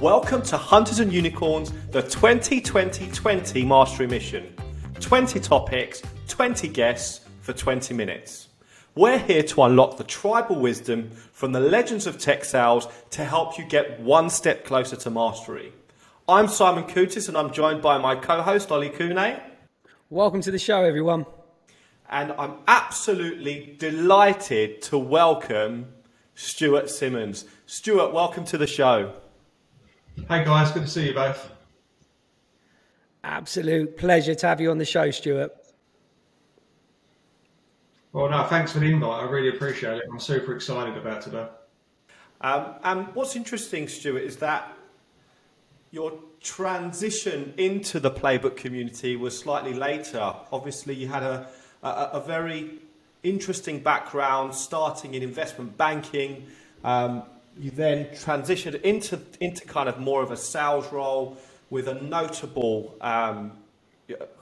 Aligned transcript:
Welcome 0.00 0.42
to 0.42 0.58
Hunters 0.58 1.00
and 1.00 1.10
Unicorns, 1.10 1.72
the 1.90 2.02
2020-20 2.02 3.66
Mastery 3.66 4.06
Mission. 4.06 4.54
20 5.00 5.40
topics, 5.40 6.02
20 6.28 6.68
guests 6.68 7.24
for 7.40 7.54
20 7.54 7.94
minutes. 7.94 8.48
We're 8.94 9.18
here 9.18 9.42
to 9.44 9.62
unlock 9.62 9.96
the 9.96 10.04
tribal 10.04 10.56
wisdom 10.56 11.08
from 11.32 11.52
the 11.52 11.60
legends 11.60 12.06
of 12.06 12.18
tech 12.18 12.44
sales 12.44 12.88
to 13.12 13.24
help 13.24 13.56
you 13.56 13.64
get 13.64 13.98
one 13.98 14.28
step 14.28 14.66
closer 14.66 14.96
to 14.96 15.08
mastery. 15.08 15.72
I'm 16.28 16.48
Simon 16.48 16.84
Kutis 16.84 17.28
and 17.28 17.38
I'm 17.38 17.50
joined 17.50 17.80
by 17.80 17.96
my 17.96 18.16
co-host 18.16 18.70
Ollie 18.70 18.90
Kune. 18.90 19.40
Welcome 20.10 20.42
to 20.42 20.50
the 20.50 20.58
show, 20.58 20.84
everyone. 20.84 21.24
And 22.10 22.32
I'm 22.32 22.56
absolutely 22.68 23.76
delighted 23.78 24.82
to 24.82 24.98
welcome 24.98 25.86
Stuart 26.34 26.90
Simmons. 26.90 27.46
Stuart, 27.64 28.12
welcome 28.12 28.44
to 28.44 28.58
the 28.58 28.66
show. 28.66 29.14
Hey 30.16 30.44
guys, 30.44 30.72
good 30.72 30.82
to 30.82 30.88
see 30.88 31.06
you 31.06 31.14
both. 31.14 31.52
Absolute 33.22 33.96
pleasure 33.96 34.34
to 34.34 34.46
have 34.48 34.60
you 34.60 34.72
on 34.72 34.78
the 34.78 34.84
show, 34.84 35.08
Stuart. 35.12 35.52
Well, 38.12 38.28
no, 38.28 38.42
thanks 38.44 38.72
for 38.72 38.80
the 38.80 38.86
invite. 38.86 39.22
I 39.22 39.30
really 39.30 39.50
appreciate 39.50 39.98
it. 39.98 40.04
I'm 40.10 40.18
super 40.18 40.52
excited 40.52 40.96
about 40.96 41.22
today. 41.22 41.46
Um, 42.40 42.74
and 42.82 43.14
what's 43.14 43.36
interesting, 43.36 43.86
Stuart, 43.86 44.22
is 44.22 44.38
that 44.38 44.76
your 45.92 46.18
transition 46.40 47.54
into 47.56 48.00
the 48.00 48.10
playbook 48.10 48.56
community 48.56 49.14
was 49.14 49.38
slightly 49.38 49.74
later. 49.74 50.34
Obviously, 50.50 50.94
you 50.94 51.06
had 51.06 51.22
a, 51.22 51.46
a, 51.84 51.88
a 52.14 52.20
very 52.20 52.80
interesting 53.22 53.78
background 53.80 54.54
starting 54.54 55.14
in 55.14 55.22
investment 55.22 55.76
banking. 55.76 56.46
Um, 56.82 57.22
you 57.58 57.70
then 57.70 58.06
transitioned 58.06 58.80
into, 58.82 59.20
into 59.40 59.64
kind 59.66 59.88
of 59.88 59.98
more 59.98 60.22
of 60.22 60.30
a 60.30 60.36
sales 60.36 60.90
role 60.92 61.36
with 61.70 61.88
a 61.88 61.94
notable 61.94 62.94
um, 63.00 63.52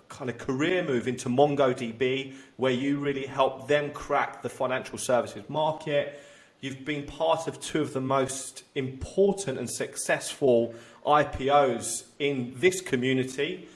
kind 0.08 0.30
of 0.30 0.38
career 0.38 0.84
move 0.84 1.08
into 1.08 1.28
MongoDB, 1.28 2.34
where 2.56 2.72
you 2.72 2.98
really 2.98 3.26
helped 3.26 3.68
them 3.68 3.90
crack 3.90 4.42
the 4.42 4.48
financial 4.48 4.98
services 4.98 5.42
market. 5.48 6.20
You've 6.60 6.84
been 6.84 7.04
part 7.04 7.46
of 7.46 7.60
two 7.60 7.80
of 7.82 7.92
the 7.92 8.00
most 8.00 8.64
important 8.74 9.58
and 9.58 9.70
successful 9.70 10.74
IPOs 11.04 12.04
in 12.18 12.54
this 12.56 12.80
community. 12.80 13.68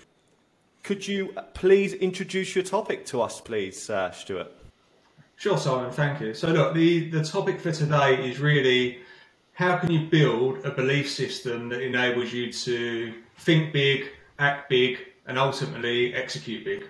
Could 0.82 1.06
you 1.06 1.34
please 1.54 1.92
introduce 1.92 2.54
your 2.54 2.64
topic 2.64 3.04
to 3.06 3.20
us, 3.20 3.40
please, 3.40 3.90
uh, 3.90 4.10
Stuart? 4.10 4.52
Sure, 5.36 5.58
Simon, 5.58 5.90
thank 5.92 6.20
you. 6.20 6.34
So, 6.34 6.48
look, 6.48 6.74
the, 6.74 7.10
the 7.10 7.22
topic 7.22 7.60
for 7.60 7.70
today 7.70 8.28
is 8.28 8.40
really 8.40 9.00
how 9.58 9.76
can 9.76 9.90
you 9.90 10.06
build 10.06 10.64
a 10.64 10.70
belief 10.70 11.10
system 11.10 11.68
that 11.68 11.80
enables 11.80 12.32
you 12.32 12.52
to 12.52 13.12
think 13.38 13.72
big, 13.72 14.04
act 14.38 14.70
big, 14.70 14.98
and 15.26 15.36
ultimately 15.36 16.14
execute 16.14 16.64
big? 16.64 16.84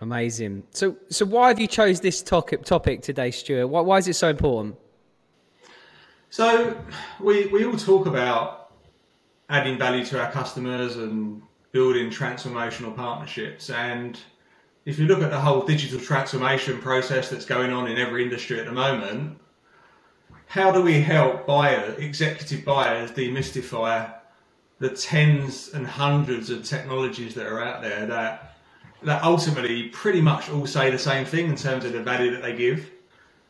Amazing. 0.00 0.62
So, 0.70 0.96
so 1.10 1.26
why 1.26 1.48
have 1.48 1.60
you 1.60 1.66
chose 1.66 2.00
this 2.00 2.22
topic 2.22 2.64
topic 2.64 3.02
today, 3.02 3.30
Stuart? 3.30 3.66
Why, 3.66 3.82
why 3.82 3.98
is 3.98 4.08
it 4.08 4.14
so 4.14 4.30
important? 4.30 4.74
So, 6.30 6.82
we 7.20 7.48
we 7.48 7.66
all 7.66 7.76
talk 7.76 8.06
about 8.06 8.72
adding 9.50 9.76
value 9.76 10.02
to 10.06 10.18
our 10.18 10.32
customers 10.32 10.96
and 10.96 11.42
building 11.72 12.08
transformational 12.08 12.96
partnerships. 12.96 13.68
And 13.68 14.18
if 14.86 14.98
you 14.98 15.06
look 15.06 15.20
at 15.20 15.30
the 15.30 15.38
whole 15.38 15.60
digital 15.60 16.00
transformation 16.00 16.78
process 16.78 17.28
that's 17.28 17.44
going 17.44 17.70
on 17.70 17.86
in 17.86 17.98
every 17.98 18.22
industry 18.22 18.58
at 18.58 18.64
the 18.64 18.72
moment, 18.72 19.41
how 20.52 20.70
do 20.70 20.82
we 20.82 21.00
help 21.00 21.46
buyers, 21.46 21.98
executive 21.98 22.62
buyers, 22.62 23.10
demystify 23.10 24.12
the 24.80 24.90
tens 24.90 25.70
and 25.72 25.86
hundreds 25.86 26.50
of 26.50 26.62
technologies 26.62 27.34
that 27.34 27.46
are 27.46 27.62
out 27.62 27.80
there 27.80 28.04
that 28.04 28.54
that 29.02 29.24
ultimately 29.24 29.88
pretty 29.88 30.20
much 30.20 30.50
all 30.50 30.66
say 30.66 30.90
the 30.90 30.98
same 30.98 31.24
thing 31.24 31.46
in 31.48 31.56
terms 31.56 31.86
of 31.86 31.94
the 31.94 32.02
value 32.02 32.30
that 32.32 32.42
they 32.42 32.54
give. 32.54 32.90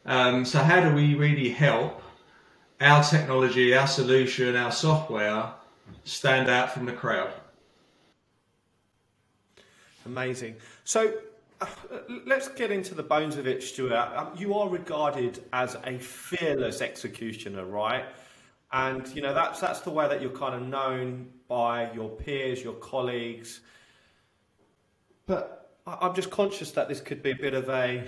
Um, 0.07 0.45
so 0.45 0.61
how 0.61 0.81
do 0.81 0.95
we 0.95 1.17
really 1.17 1.51
help 1.51 2.01
our 2.81 3.03
technology, 3.03 3.75
our 3.75 3.89
solution, 3.89 4.55
our 4.55 4.71
software 4.71 5.51
stand 6.05 6.49
out 6.49 6.73
from 6.73 6.87
the 6.87 6.93
crowd. 6.93 7.33
Amazing. 10.07 10.55
So 10.85 11.15
let's 12.27 12.49
get 12.49 12.71
into 12.71 12.95
the 12.95 13.03
bones 13.03 13.37
of 13.37 13.47
it, 13.47 13.63
Stuart. 13.63 14.13
Um, 14.17 14.31
you 14.37 14.55
are 14.55 14.69
regarded 14.69 15.45
as 15.53 15.77
a 15.85 15.99
fearless 15.99 16.81
executioner, 16.81 17.65
right? 17.65 18.05
And 18.73 19.07
you 19.15 19.23
know 19.23 19.35
that's 19.35 19.61
that's 19.61 19.81
the 19.81 19.91
way 19.91 20.09
that 20.09 20.23
you're 20.23 20.31
kind 20.31 20.55
of 20.55 20.63
known 20.63 21.31
by 21.49 21.93
your 21.93 22.09
peers, 22.09 22.63
your 22.63 22.75
colleagues. 22.75 23.61
But 25.27 25.77
I'm 25.87 26.15
just 26.15 26.31
conscious 26.31 26.71
that 26.73 26.89
this 26.89 27.01
could 27.01 27.23
be 27.23 27.33
a 27.33 27.37
bit 27.37 27.55
of 27.55 27.69
a 27.69 28.05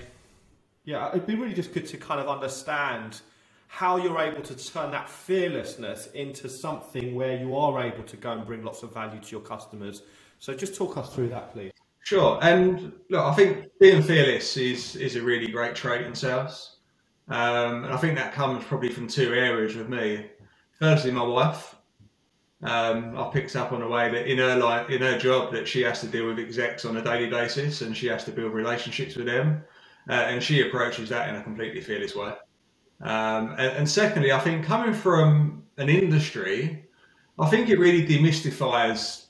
yeah. 0.84 1.08
It'd 1.10 1.26
be 1.26 1.34
really 1.34 1.54
just 1.54 1.74
good 1.74 1.86
to 1.88 1.96
kind 1.96 2.20
of 2.20 2.28
understand 2.28 3.20
how 3.68 3.96
you're 3.96 4.20
able 4.20 4.42
to 4.42 4.54
turn 4.54 4.92
that 4.92 5.08
fearlessness 5.08 6.06
into 6.14 6.48
something 6.48 7.14
where 7.14 7.36
you 7.36 7.56
are 7.56 7.82
able 7.82 8.04
to 8.04 8.16
go 8.16 8.32
and 8.32 8.46
bring 8.46 8.62
lots 8.62 8.82
of 8.82 8.94
value 8.94 9.20
to 9.20 9.30
your 9.32 9.40
customers. 9.40 10.02
So 10.38 10.54
just 10.54 10.76
talk 10.76 10.96
us 10.96 11.12
through 11.12 11.28
that, 11.30 11.52
please. 11.52 11.72
Sure. 12.04 12.38
And 12.42 12.92
look, 13.08 13.24
I 13.24 13.34
think 13.34 13.66
being 13.80 14.02
fearless 14.02 14.58
is 14.58 14.94
is 14.94 15.16
a 15.16 15.22
really 15.22 15.48
great 15.48 15.74
trait 15.74 16.06
in 16.06 16.14
sales. 16.14 16.76
Um, 17.28 17.84
and 17.84 17.92
I 17.94 17.96
think 17.96 18.16
that 18.16 18.34
comes 18.34 18.62
probably 18.64 18.90
from 18.90 19.08
two 19.08 19.32
areas 19.32 19.74
with 19.74 19.88
me. 19.88 20.26
Firstly, 20.78 21.10
my 21.10 21.22
wife. 21.22 21.74
Um, 22.62 23.16
I 23.18 23.28
picked 23.30 23.56
up 23.56 23.72
on 23.72 23.80
the 23.80 23.88
way 23.88 24.10
that 24.10 24.30
in 24.30 24.38
her 24.38 24.56
life, 24.56 24.88
in 24.90 25.00
her 25.02 25.18
job, 25.18 25.52
that 25.52 25.66
she 25.66 25.82
has 25.82 26.00
to 26.00 26.06
deal 26.06 26.26
with 26.26 26.38
execs 26.38 26.84
on 26.84 26.96
a 26.96 27.02
daily 27.02 27.28
basis, 27.28 27.80
and 27.82 27.96
she 27.96 28.06
has 28.06 28.24
to 28.24 28.32
build 28.32 28.52
relationships 28.54 29.16
with 29.16 29.26
them, 29.26 29.62
uh, 30.08 30.12
and 30.12 30.42
she 30.42 30.66
approaches 30.66 31.10
that 31.10 31.28
in 31.28 31.36
a 31.36 31.42
completely 31.42 31.82
fearless 31.82 32.14
way. 32.14 32.32
Um, 33.02 33.50
and, 33.58 33.76
and, 33.78 33.88
secondly, 33.88 34.32
I 34.32 34.38
think 34.38 34.64
coming 34.64 34.94
from 34.94 35.64
an 35.76 35.90
industry, 35.90 36.86
I 37.38 37.50
think 37.50 37.68
it 37.68 37.78
really 37.78 38.06
demystifies 38.06 39.26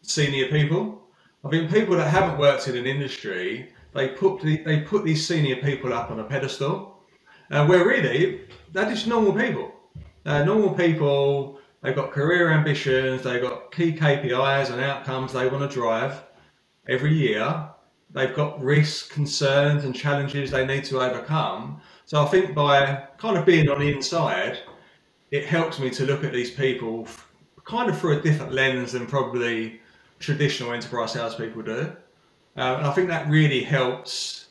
senior 0.00 0.48
people. 0.48 1.07
I 1.44 1.50
think 1.50 1.70
people 1.70 1.96
that 1.96 2.08
haven't 2.08 2.38
worked 2.38 2.66
in 2.66 2.76
an 2.76 2.86
industry, 2.86 3.72
they 3.94 4.08
put 4.08 4.40
the, 4.40 4.62
they 4.64 4.80
put 4.80 5.04
these 5.04 5.26
senior 5.26 5.56
people 5.56 5.92
up 5.92 6.10
on 6.10 6.18
a 6.18 6.24
pedestal, 6.24 6.98
uh, 7.50 7.64
where 7.66 7.86
really 7.86 8.40
they're 8.72 8.90
just 8.90 9.06
normal 9.06 9.32
people. 9.32 9.72
Uh, 10.26 10.44
normal 10.44 10.74
people, 10.74 11.60
they've 11.80 11.94
got 11.94 12.10
career 12.10 12.50
ambitions, 12.50 13.22
they've 13.22 13.40
got 13.40 13.72
key 13.72 13.92
KPIs 13.92 14.70
and 14.70 14.80
outcomes 14.80 15.32
they 15.32 15.48
want 15.48 15.68
to 15.68 15.74
drive 15.74 16.22
every 16.88 17.14
year. 17.14 17.68
They've 18.10 18.34
got 18.34 18.60
risks, 18.60 19.06
concerns, 19.06 19.84
and 19.84 19.94
challenges 19.94 20.50
they 20.50 20.66
need 20.66 20.84
to 20.84 21.00
overcome. 21.00 21.80
So 22.06 22.22
I 22.22 22.26
think 22.26 22.54
by 22.54 23.06
kind 23.18 23.36
of 23.36 23.46
being 23.46 23.68
on 23.68 23.78
the 23.78 23.92
inside, 23.94 24.58
it 25.30 25.44
helps 25.44 25.78
me 25.78 25.90
to 25.90 26.04
look 26.04 26.24
at 26.24 26.32
these 26.32 26.50
people 26.50 27.06
kind 27.64 27.90
of 27.90 27.98
through 27.98 28.18
a 28.18 28.20
different 28.22 28.52
lens 28.52 28.92
than 28.92 29.06
probably 29.06 29.80
traditional 30.18 30.72
enterprise 30.72 31.12
salespeople 31.12 31.62
do. 31.62 31.92
Uh, 32.56 32.76
and 32.76 32.86
I 32.86 32.92
think 32.92 33.08
that 33.08 33.28
really 33.28 33.62
helps 33.62 34.46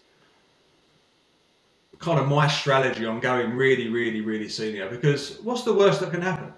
kind 2.00 2.20
of 2.20 2.28
my 2.28 2.48
strategy 2.48 3.06
on 3.06 3.20
going 3.20 3.56
really, 3.56 3.90
really, 3.90 4.22
really 4.22 4.50
senior. 4.50 4.90
Because 4.90 5.40
what's 5.44 5.64
the 5.64 5.74
worst 5.74 6.00
that 6.02 6.12
can 6.12 6.22
happen? 6.22 6.54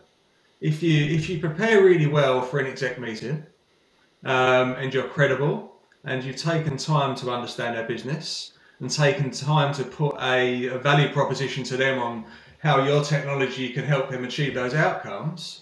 If 0.62 0.84
you 0.84 1.06
if 1.06 1.30
you 1.30 1.40
prepare 1.40 1.84
really 1.84 2.08
well 2.08 2.42
for 2.42 2.60
an 2.60 2.68
exec 2.68 3.00
meeting 3.00 3.46
um, 4.26 4.74
and 4.74 4.94
you're 4.94 5.08
credible 5.08 5.76
and 6.04 6.24
you've 6.24 6.36
taken 6.36 6.76
time 6.78 7.16
to 7.16 7.32
understand 7.32 7.78
their 7.78 7.88
business 7.88 8.54
and 8.80 8.90
taken 8.90 9.32
time 9.32 9.74
to 9.74 9.84
put 9.84 10.16
a, 10.22 10.68
a 10.68 10.78
value 10.78 11.10
proposition 11.14 11.64
to 11.66 11.78
them 11.78 12.00
on 12.00 12.26
how 12.60 12.84
your 12.84 13.04
technology 13.04 13.70
can 13.70 13.86
help 13.86 14.10
them 14.10 14.26
achieve 14.26 14.54
those 14.54 14.74
outcomes, 14.74 15.62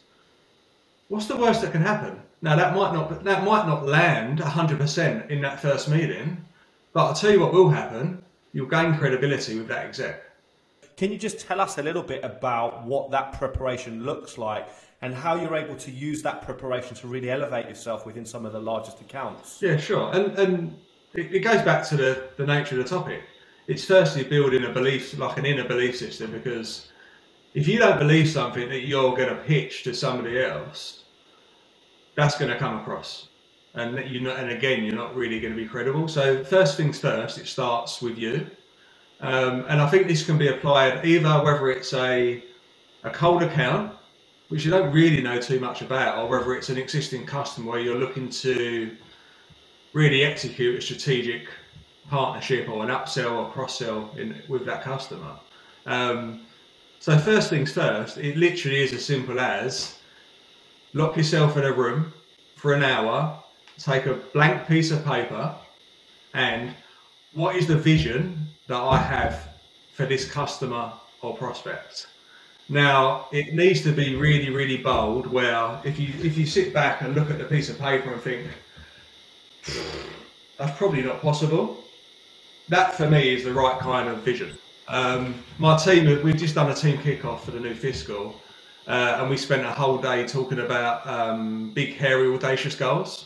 what's 1.10 1.28
the 1.28 1.38
worst 1.38 1.62
that 1.62 1.72
can 1.72 1.82
happen? 1.82 2.20
Now 2.42 2.56
that 2.56 2.76
might 2.76 2.94
not 2.94 3.24
that 3.24 3.44
might 3.44 3.66
not 3.66 3.86
land 3.86 4.40
100% 4.40 5.30
in 5.30 5.42
that 5.42 5.60
first 5.60 5.90
meeting, 5.90 6.46
but 6.94 7.06
I'll 7.06 7.14
tell 7.14 7.32
you 7.32 7.40
what 7.40 7.54
will 7.54 7.70
happen. 7.70 8.24
You'll 8.54 8.68
gain 8.68 8.98
credibility 8.98 9.58
with 9.58 9.68
that 9.68 9.86
exec. 9.86 10.24
Can 10.96 11.12
you 11.12 11.18
just 11.18 11.40
tell 11.40 11.62
us 11.62 11.78
a 11.78 11.84
little 11.84 12.02
bit 12.02 12.24
about 12.24 12.84
what 12.86 13.12
that 13.12 13.34
preparation 13.38 14.04
looks 14.04 14.38
like 14.38 14.68
and 15.02 15.14
how 15.14 15.36
you're 15.36 15.56
able 15.56 15.76
to 15.76 15.92
use 15.92 16.24
that 16.24 16.42
preparation 16.42 16.96
to 16.96 17.08
really 17.08 17.30
elevate 17.30 17.68
yourself 17.68 18.06
within 18.06 18.26
some 18.26 18.46
of 18.46 18.54
the 18.54 18.60
largest 18.60 19.00
accounts? 19.02 19.62
Yeah, 19.62 19.78
sure. 19.78 20.12
And 20.14 20.38
and 20.38 20.80
it, 21.14 21.34
it 21.34 21.40
goes 21.40 21.62
back 21.62 21.88
to 21.90 21.98
the, 21.98 22.30
the 22.38 22.46
nature 22.46 22.80
of 22.80 22.84
the 22.84 22.90
topic. 22.90 23.22
It's 23.68 23.84
firstly 23.84 24.24
building 24.24 24.64
a 24.64 24.70
belief, 24.70 25.18
like 25.18 25.38
an 25.38 25.46
inner 25.46 25.68
belief 25.68 25.98
system, 25.98 26.32
because 26.32 26.88
if 27.54 27.68
you 27.68 27.80
don't 27.80 28.00
believe 28.00 28.30
something 28.30 28.70
that 28.70 28.86
you're 28.86 29.16
going 29.16 29.30
to 29.30 29.36
pitch 29.36 29.84
to 29.84 29.94
somebody 29.94 30.40
else, 30.40 31.04
that's 32.18 32.38
going 32.38 32.52
to 32.52 32.58
come 32.58 32.78
across. 32.80 33.30
And 33.76 33.98
you 34.10 34.30
and 34.30 34.50
again, 34.50 34.84
you're 34.84 34.96
not 34.96 35.16
really 35.16 35.40
going 35.40 35.56
to 35.56 35.62
be 35.62 35.68
credible. 35.68 36.08
So 36.08 36.44
first 36.44 36.76
things 36.76 37.00
first, 37.00 37.38
it 37.38 37.48
starts 37.48 38.02
with 38.02 38.18
you. 38.18 38.48
Um, 39.22 39.66
and 39.70 39.80
I 39.80 39.88
think 39.88 40.08
this 40.08 40.26
can 40.26 40.38
be 40.38 40.50
applied 40.50 41.06
either 41.06 41.44
whether 41.44 41.70
it's 41.70 41.94
a 41.94 42.44
a 43.04 43.10
cold 43.12 43.44
account 43.44 43.94
which 44.50 44.64
you 44.66 44.72
don't 44.72 44.92
really 44.94 45.22
know 45.22 45.40
too 45.40 45.60
much 45.60 45.82
about, 45.82 46.18
or 46.18 46.28
whether 46.30 46.56
it's 46.56 46.70
an 46.70 46.78
existing 46.78 47.26
customer 47.26 47.72
where 47.72 47.80
you're 47.82 47.98
looking 47.98 48.30
to 48.30 48.96
really 49.94 50.24
execute 50.24 50.78
a 50.78 50.82
strategic 50.82 51.48
partnership 52.10 52.70
or 52.70 52.84
an 52.84 52.90
upsell 52.90 53.32
or 53.34 53.52
cross 53.52 53.78
sell 53.78 54.10
with 54.48 54.66
that 54.66 54.84
customer. 54.84 55.36
Um, 55.86 56.46
so 57.00 57.18
first 57.18 57.50
things 57.50 57.74
first, 57.74 58.18
it 58.18 58.38
literally 58.38 58.82
is 58.82 58.94
as 58.94 59.04
simple 59.04 59.40
as 59.40 59.97
lock 60.98 61.16
yourself 61.16 61.56
in 61.58 61.64
a 61.64 61.72
room 61.72 62.12
for 62.56 62.74
an 62.74 62.84
hour, 62.84 63.38
take 63.78 64.08
a 64.08 64.16
blank 64.16 64.68
piece 64.68 64.90
of 64.92 65.06
paper, 65.06 65.54
and 66.34 66.74
what 67.34 67.56
is 67.56 67.68
the 67.68 67.76
vision 67.76 68.48
that 68.68 68.82
I 68.82 68.98
have 68.98 69.48
for 69.94 70.06
this 70.08 70.30
customer 70.30 70.92
or 71.22 71.38
prospect? 71.38 72.08
Now 72.68 73.28
it 73.32 73.54
needs 73.54 73.82
to 73.84 73.92
be 73.92 74.16
really, 74.16 74.50
really 74.50 74.78
bold. 74.78 75.28
Where 75.28 75.80
if 75.86 76.00
you 76.00 76.10
if 76.24 76.38
you 76.38 76.46
sit 76.46 76.74
back 76.74 77.02
and 77.02 77.16
look 77.16 77.30
at 77.30 77.38
the 77.38 77.46
piece 77.46 77.70
of 77.70 77.80
paper 77.80 78.12
and 78.12 78.22
think 78.22 78.48
that's 80.58 80.78
probably 80.78 81.04
not 81.04 81.22
possible, 81.22 81.78
that 82.70 82.96
for 82.96 83.10
me 83.10 83.36
is 83.36 83.44
the 83.44 83.54
right 83.54 83.80
kind 83.80 84.10
of 84.10 84.18
vision. 84.18 84.58
Um, 84.88 85.36
my 85.60 85.78
team, 85.78 86.24
we've 86.24 86.38
just 86.38 86.56
done 86.56 86.72
a 86.72 86.76
team 86.76 86.98
kickoff 86.98 87.42
for 87.42 87.52
the 87.52 87.60
new 87.60 87.76
fiscal, 87.76 88.42
uh, 88.88 89.18
and 89.20 89.30
we 89.30 89.36
spent 89.36 89.66
a 89.66 89.72
whole 89.72 89.98
day 89.98 90.26
talking 90.26 90.60
about 90.60 91.06
um, 91.06 91.72
big, 91.72 91.96
hairy, 91.96 92.34
audacious 92.34 92.76
goals, 92.76 93.26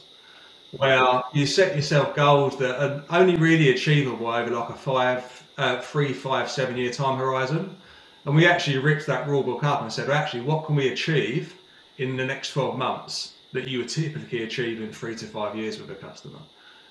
where 0.78 1.22
you 1.34 1.46
set 1.46 1.75
yourself 1.75 2.16
goals 2.16 2.58
that 2.58 2.81
are 2.81 3.04
only 3.12 3.36
really 3.36 3.69
achievable 3.69 4.28
over 4.28 4.50
like 4.50 4.69
a 4.69 4.74
five, 4.74 5.44
uh, 5.58 5.80
three, 5.81 6.13
five, 6.13 6.50
seven 6.50 6.78
year 6.78 6.92
time 6.92 7.18
horizon. 7.18 7.78
And 8.25 8.36
we 8.36 8.48
actually 8.48 8.78
ripped 8.80 9.06
that 9.08 9.28
rule 9.28 9.44
book 9.44 9.63
up 9.63 9.81
and 9.81 9.92
said, 9.92 10.08
well, 10.08 10.18
actually, 10.18 10.42
what 10.42 10.66
can 10.66 10.75
we 10.75 10.90
achieve 10.90 11.56
in 11.98 12.18
the 12.18 12.25
next 12.25 12.54
12 12.54 12.78
months 12.78 13.34
that 13.54 13.68
you 13.68 13.80
would 13.80 13.90
typically 13.90 14.44
achieve 14.44 14.81
in 14.81 14.92
three 14.92 15.16
to 15.16 15.25
five 15.25 15.56
years 15.56 15.80
with 15.80 15.92
a 15.92 15.96
customer? 15.96 16.40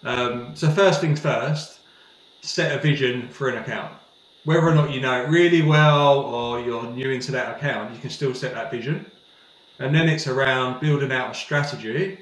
Um, 0.05 0.55
so, 0.55 0.71
first 0.71 1.01
things 1.01 1.21
first, 1.21 1.81
set 2.41 2.77
a 2.77 2.81
vision 2.81 3.29
for 3.29 3.49
an 3.49 3.59
account 3.59 3.95
whether 4.45 4.67
or 4.67 4.75
not 4.75 4.91
you 4.91 5.01
know 5.01 5.23
it 5.23 5.29
really 5.29 5.63
well 5.63 6.21
or 6.21 6.61
you're 6.61 6.85
new 6.91 7.11
into 7.11 7.33
that 7.33 7.57
account, 7.57 7.95
you 7.95 8.01
can 8.01 8.11
still 8.11 8.35
set 8.35 8.55
that 8.55 8.71
vision. 8.71 9.11
And 9.79 9.95
then 9.95 10.09
it's 10.09 10.27
around 10.27 10.81
building 10.81 11.13
out 11.13 11.31
a 11.31 11.35
strategy 11.35 12.19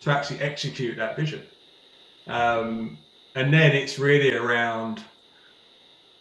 to 0.00 0.10
actually 0.10 0.40
execute 0.40 0.96
that 0.96 1.16
vision. 1.16 1.42
Um, 2.26 2.98
and 3.34 3.52
then 3.52 3.72
it's 3.72 3.98
really 3.98 4.34
around 4.34 5.02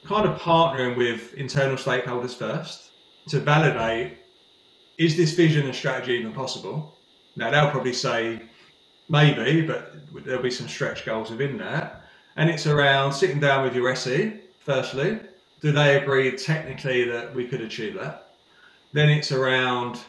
kind 0.06 0.28
of 0.28 0.40
partnering 0.40 0.96
with 0.96 1.34
internal 1.34 1.76
stakeholders 1.76 2.34
first 2.34 2.92
to 3.30 3.40
validate 3.40 4.18
is 4.98 5.16
this 5.16 5.34
vision 5.34 5.66
and 5.66 5.76
strategy 5.76 6.14
even 6.14 6.34
possible? 6.34 6.98
Now, 7.36 7.52
they'll 7.52 7.70
probably 7.70 7.94
say 7.94 8.42
maybe, 9.10 9.62
but 9.62 9.94
there'll 10.26 10.42
be 10.42 10.50
some 10.50 10.68
stretch 10.68 11.06
goals 11.06 11.30
within 11.30 11.58
that. 11.60 12.04
And 12.36 12.50
it's 12.50 12.66
around 12.66 13.14
sitting 13.14 13.40
down 13.40 13.64
with 13.64 13.76
your 13.76 13.90
SE 13.92 14.42
firstly. 14.68 15.20
Do 15.62 15.72
they 15.72 15.98
agree 15.98 16.30
technically 16.38 17.06
that 17.06 17.34
we 17.34 17.48
could 17.48 17.62
achieve 17.62 17.96
that? 17.96 18.34
Then 18.92 19.10
it's 19.10 19.32
around 19.32 20.02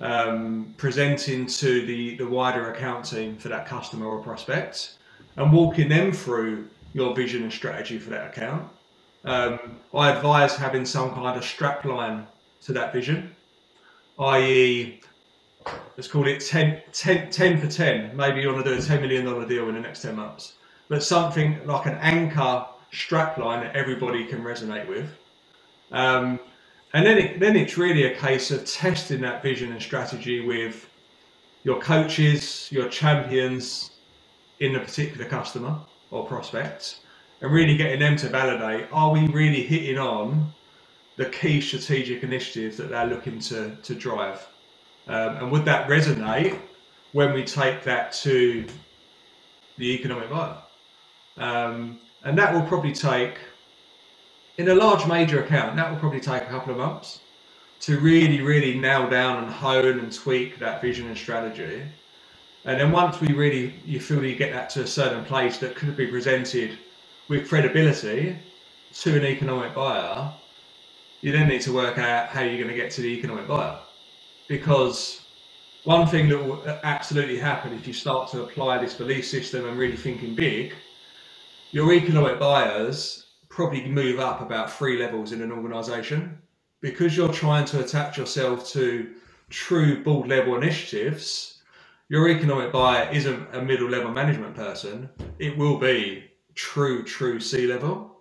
um, 0.00 0.74
presenting 0.76 1.46
to 1.46 1.86
the, 1.86 2.16
the 2.16 2.26
wider 2.26 2.72
account 2.72 3.06
team 3.06 3.38
for 3.38 3.48
that 3.48 3.66
customer 3.66 4.06
or 4.06 4.18
prospect 4.18 4.96
and 5.36 5.52
walking 5.52 5.88
them 5.88 6.12
through 6.12 6.68
your 6.92 7.14
vision 7.14 7.44
and 7.44 7.52
strategy 7.52 7.98
for 7.98 8.10
that 8.10 8.36
account. 8.36 8.68
Um, 9.24 9.78
I 9.94 10.10
advise 10.10 10.56
having 10.56 10.84
some 10.84 11.14
kind 11.14 11.38
of 11.38 11.44
strap 11.44 11.84
line 11.84 12.26
to 12.62 12.72
that 12.72 12.92
vision, 12.92 13.34
i.e., 14.18 15.00
let's 15.96 16.08
call 16.08 16.26
it 16.26 16.40
10, 16.40 16.82
10, 16.92 17.30
10 17.30 17.60
for 17.60 17.68
10. 17.68 18.16
Maybe 18.16 18.40
you 18.40 18.52
want 18.52 18.64
to 18.64 18.70
do 18.70 18.76
a 18.76 18.82
$10 18.82 19.00
million 19.00 19.48
deal 19.48 19.68
in 19.68 19.74
the 19.74 19.80
next 19.80 20.02
10 20.02 20.16
months, 20.16 20.54
but 20.88 21.02
something 21.02 21.64
like 21.64 21.86
an 21.86 21.94
anchor 22.00 22.66
strapline 22.92 23.62
that 23.62 23.76
everybody 23.76 24.24
can 24.24 24.42
resonate 24.42 24.88
with. 24.88 25.10
Um, 25.92 26.40
and 26.92 27.06
then, 27.06 27.18
it, 27.18 27.40
then 27.40 27.56
it's 27.56 27.78
really 27.78 28.04
a 28.04 28.16
case 28.16 28.50
of 28.50 28.64
testing 28.64 29.20
that 29.20 29.42
vision 29.42 29.72
and 29.72 29.80
strategy 29.80 30.40
with 30.40 30.88
your 31.62 31.80
coaches, 31.80 32.68
your 32.70 32.88
champions 32.88 33.92
in 34.58 34.72
the 34.72 34.80
particular 34.80 35.26
customer 35.26 35.78
or 36.10 36.26
prospect, 36.26 37.00
and 37.40 37.52
really 37.52 37.76
getting 37.76 38.00
them 38.00 38.16
to 38.16 38.28
validate 38.28 38.86
are 38.92 39.10
we 39.10 39.26
really 39.28 39.62
hitting 39.62 39.98
on 39.98 40.52
the 41.16 41.26
key 41.26 41.60
strategic 41.60 42.22
initiatives 42.22 42.76
that 42.76 42.88
they're 42.88 43.06
looking 43.06 43.38
to, 43.38 43.76
to 43.82 43.94
drive? 43.94 44.46
Um, 45.06 45.36
and 45.36 45.52
would 45.52 45.64
that 45.64 45.88
resonate 45.88 46.58
when 47.12 47.32
we 47.32 47.44
take 47.44 47.82
that 47.84 48.12
to 48.14 48.64
the 49.76 49.94
economic 49.94 50.30
buyer? 50.30 50.56
Um, 51.36 51.98
and 52.24 52.36
that 52.38 52.52
will 52.52 52.62
probably 52.62 52.92
take, 52.92 53.38
in 54.58 54.68
a 54.68 54.74
large 54.74 55.06
major 55.06 55.42
account, 55.42 55.76
that 55.76 55.90
will 55.90 55.98
probably 55.98 56.20
take 56.20 56.42
a 56.42 56.46
couple 56.46 56.72
of 56.72 56.78
months 56.78 57.20
to 57.80 57.98
really, 57.98 58.42
really 58.42 58.78
nail 58.78 59.08
down 59.08 59.42
and 59.42 59.52
hone 59.52 59.98
and 59.98 60.12
tweak 60.12 60.58
that 60.58 60.82
vision 60.82 61.06
and 61.06 61.16
strategy. 61.16 61.82
And 62.66 62.78
then 62.78 62.92
once 62.92 63.20
we 63.20 63.32
really, 63.32 63.74
you 63.86 64.00
feel 64.00 64.22
you 64.22 64.36
get 64.36 64.52
that 64.52 64.68
to 64.70 64.82
a 64.82 64.86
certain 64.86 65.24
place 65.24 65.56
that 65.58 65.74
could 65.74 65.96
be 65.96 66.06
presented 66.06 66.78
with 67.28 67.48
credibility 67.48 68.36
to 68.92 69.16
an 69.16 69.24
economic 69.24 69.74
buyer, 69.74 70.30
you 71.22 71.32
then 71.32 71.48
need 71.48 71.62
to 71.62 71.72
work 71.72 71.96
out 71.96 72.28
how 72.28 72.42
you're 72.42 72.58
going 72.58 72.68
to 72.68 72.74
get 72.74 72.90
to 72.92 73.00
the 73.00 73.08
economic 73.08 73.48
buyer. 73.48 73.78
Because 74.46 75.22
one 75.84 76.06
thing 76.06 76.28
that 76.28 76.36
will 76.38 76.62
absolutely 76.82 77.38
happen 77.38 77.72
if 77.72 77.86
you 77.86 77.94
start 77.94 78.30
to 78.32 78.42
apply 78.42 78.76
this 78.76 78.92
belief 78.92 79.26
system 79.26 79.66
and 79.66 79.78
really 79.78 79.96
thinking 79.96 80.34
big 80.34 80.74
your 81.70 81.92
economic 81.92 82.38
buyers 82.38 83.26
probably 83.48 83.88
move 83.88 84.20
up 84.20 84.40
about 84.40 84.72
three 84.72 84.98
levels 84.98 85.32
in 85.32 85.42
an 85.42 85.52
organization. 85.52 86.38
Because 86.80 87.16
you're 87.16 87.32
trying 87.32 87.66
to 87.66 87.80
attach 87.80 88.16
yourself 88.16 88.66
to 88.70 89.14
true 89.50 90.02
board 90.02 90.28
level 90.28 90.56
initiatives 90.56 91.60
your 92.10 92.28
economic 92.28 92.72
buyer 92.72 93.08
isn't 93.12 93.54
a 93.54 93.62
middle 93.62 93.88
level 93.88 94.10
management 94.10 94.56
person. 94.56 95.08
It 95.38 95.56
will 95.56 95.78
be 95.78 96.24
true 96.56 97.04
true 97.04 97.38
c 97.38 97.68
level. 97.68 98.18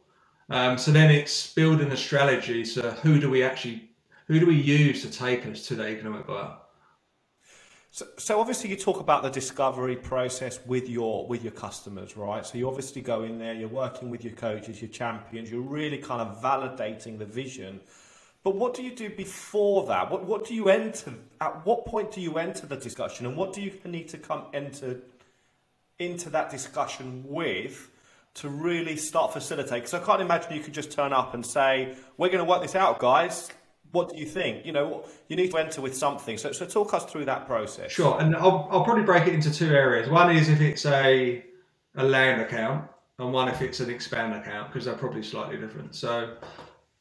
Um, 0.51 0.77
so 0.77 0.91
then 0.91 1.09
it's 1.09 1.51
building 1.53 1.91
a 1.91 1.97
strategy. 1.97 2.63
So 2.63 2.91
who 2.91 3.19
do 3.19 3.31
we 3.31 3.41
actually 3.41 3.89
who 4.27 4.39
do 4.39 4.45
we 4.45 4.55
use 4.55 5.01
to 5.01 5.11
take 5.11 5.43
us 5.47 5.67
to 5.67 5.75
the 5.75 5.87
economic 5.87 6.27
buyer 6.27 6.55
so, 7.99 8.07
so 8.15 8.39
obviously 8.39 8.69
you 8.69 8.77
talk 8.77 9.01
about 9.01 9.23
the 9.23 9.29
discovery 9.29 9.97
process 9.97 10.57
with 10.65 10.87
your 10.87 11.27
with 11.27 11.43
your 11.43 11.51
customers, 11.51 12.15
right? 12.15 12.45
So 12.45 12.57
you 12.57 12.65
obviously 12.65 13.01
go 13.01 13.23
in 13.23 13.37
there, 13.37 13.53
you're 13.53 13.67
working 13.67 14.09
with 14.09 14.23
your 14.23 14.31
coaches, 14.35 14.81
your 14.81 14.89
champions, 14.89 15.51
you're 15.51 15.59
really 15.59 15.97
kind 15.97 16.21
of 16.21 16.41
validating 16.41 17.19
the 17.19 17.25
vision. 17.25 17.81
But 18.41 18.55
what 18.55 18.73
do 18.73 18.83
you 18.83 18.95
do 18.95 19.09
before 19.09 19.85
that? 19.87 20.09
What 20.09 20.23
what 20.23 20.45
do 20.45 20.55
you 20.55 20.69
enter? 20.69 21.13
At 21.41 21.65
what 21.65 21.85
point 21.85 22.13
do 22.13 22.21
you 22.21 22.37
enter 22.37 22.65
the 22.67 22.77
discussion, 22.77 23.25
and 23.25 23.35
what 23.35 23.51
do 23.51 23.61
you 23.61 23.73
need 23.83 24.07
to 24.09 24.17
come 24.17 24.43
enter 24.53 25.01
into 25.97 26.29
that 26.29 26.49
discussion 26.49 27.25
with 27.27 27.91
to 28.35 28.47
really 28.47 28.95
start 28.95 29.33
facilitating? 29.33 29.79
Because 29.79 29.93
I 29.93 29.99
can't 29.99 30.21
imagine 30.21 30.53
you 30.53 30.63
could 30.63 30.73
just 30.73 30.93
turn 30.93 31.11
up 31.11 31.33
and 31.33 31.45
say, 31.45 31.97
"We're 32.15 32.29
going 32.29 32.45
to 32.45 32.49
work 32.49 32.61
this 32.61 32.75
out, 32.75 32.99
guys 32.99 33.49
what 33.91 34.09
do 34.09 34.17
you 34.17 34.25
think? 34.25 34.65
You 34.65 34.71
know, 34.71 35.05
you 35.27 35.35
need 35.35 35.51
to 35.51 35.57
enter 35.57 35.81
with 35.81 35.95
something. 35.95 36.37
So, 36.37 36.51
so 36.51 36.65
talk 36.65 36.93
us 36.93 37.05
through 37.05 37.25
that 37.25 37.47
process. 37.47 37.91
Sure, 37.91 38.19
and 38.19 38.35
I'll, 38.35 38.67
I'll 38.71 38.83
probably 38.83 39.03
break 39.03 39.27
it 39.27 39.33
into 39.33 39.51
two 39.51 39.69
areas. 39.73 40.09
One 40.09 40.35
is 40.35 40.49
if 40.49 40.61
it's 40.61 40.85
a 40.85 41.43
a 41.95 42.03
land 42.03 42.39
account, 42.41 42.87
and 43.17 43.33
one 43.33 43.47
if 43.47 43.61
it's 43.61 43.79
an 43.79 43.89
expand 43.89 44.33
account, 44.33 44.71
because 44.71 44.85
they're 44.85 44.95
probably 44.95 45.23
slightly 45.23 45.57
different. 45.57 45.95
So, 45.95 46.35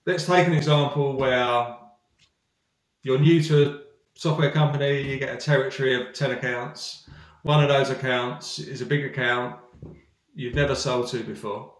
let's 0.06 0.24
take 0.24 0.46
an 0.46 0.54
example 0.54 1.16
where 1.16 1.76
you're 3.02 3.18
new 3.18 3.42
to 3.44 3.70
a 3.70 3.80
software 4.14 4.50
company, 4.50 5.02
you 5.02 5.18
get 5.18 5.34
a 5.34 5.36
territory 5.36 5.94
of 5.94 6.14
ten 6.14 6.30
accounts. 6.30 7.08
One 7.42 7.62
of 7.62 7.68
those 7.68 7.90
accounts 7.90 8.58
is 8.58 8.80
a 8.80 8.86
big 8.86 9.04
account 9.04 9.60
you've 10.34 10.54
never 10.54 10.74
sold 10.74 11.08
to 11.08 11.22
before, 11.22 11.74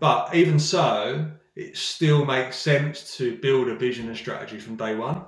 but 0.00 0.34
even 0.34 0.58
so, 0.58 1.30
it 1.56 1.76
still 1.76 2.24
makes 2.24 2.56
sense 2.56 3.16
to 3.16 3.36
build 3.38 3.68
a 3.68 3.74
vision 3.74 4.08
and 4.08 4.16
strategy 4.16 4.58
from 4.58 4.76
day 4.76 4.94
one. 4.94 5.22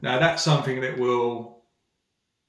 Now, 0.00 0.18
that's 0.18 0.42
something 0.42 0.80
that 0.80 0.96
will 0.96 1.64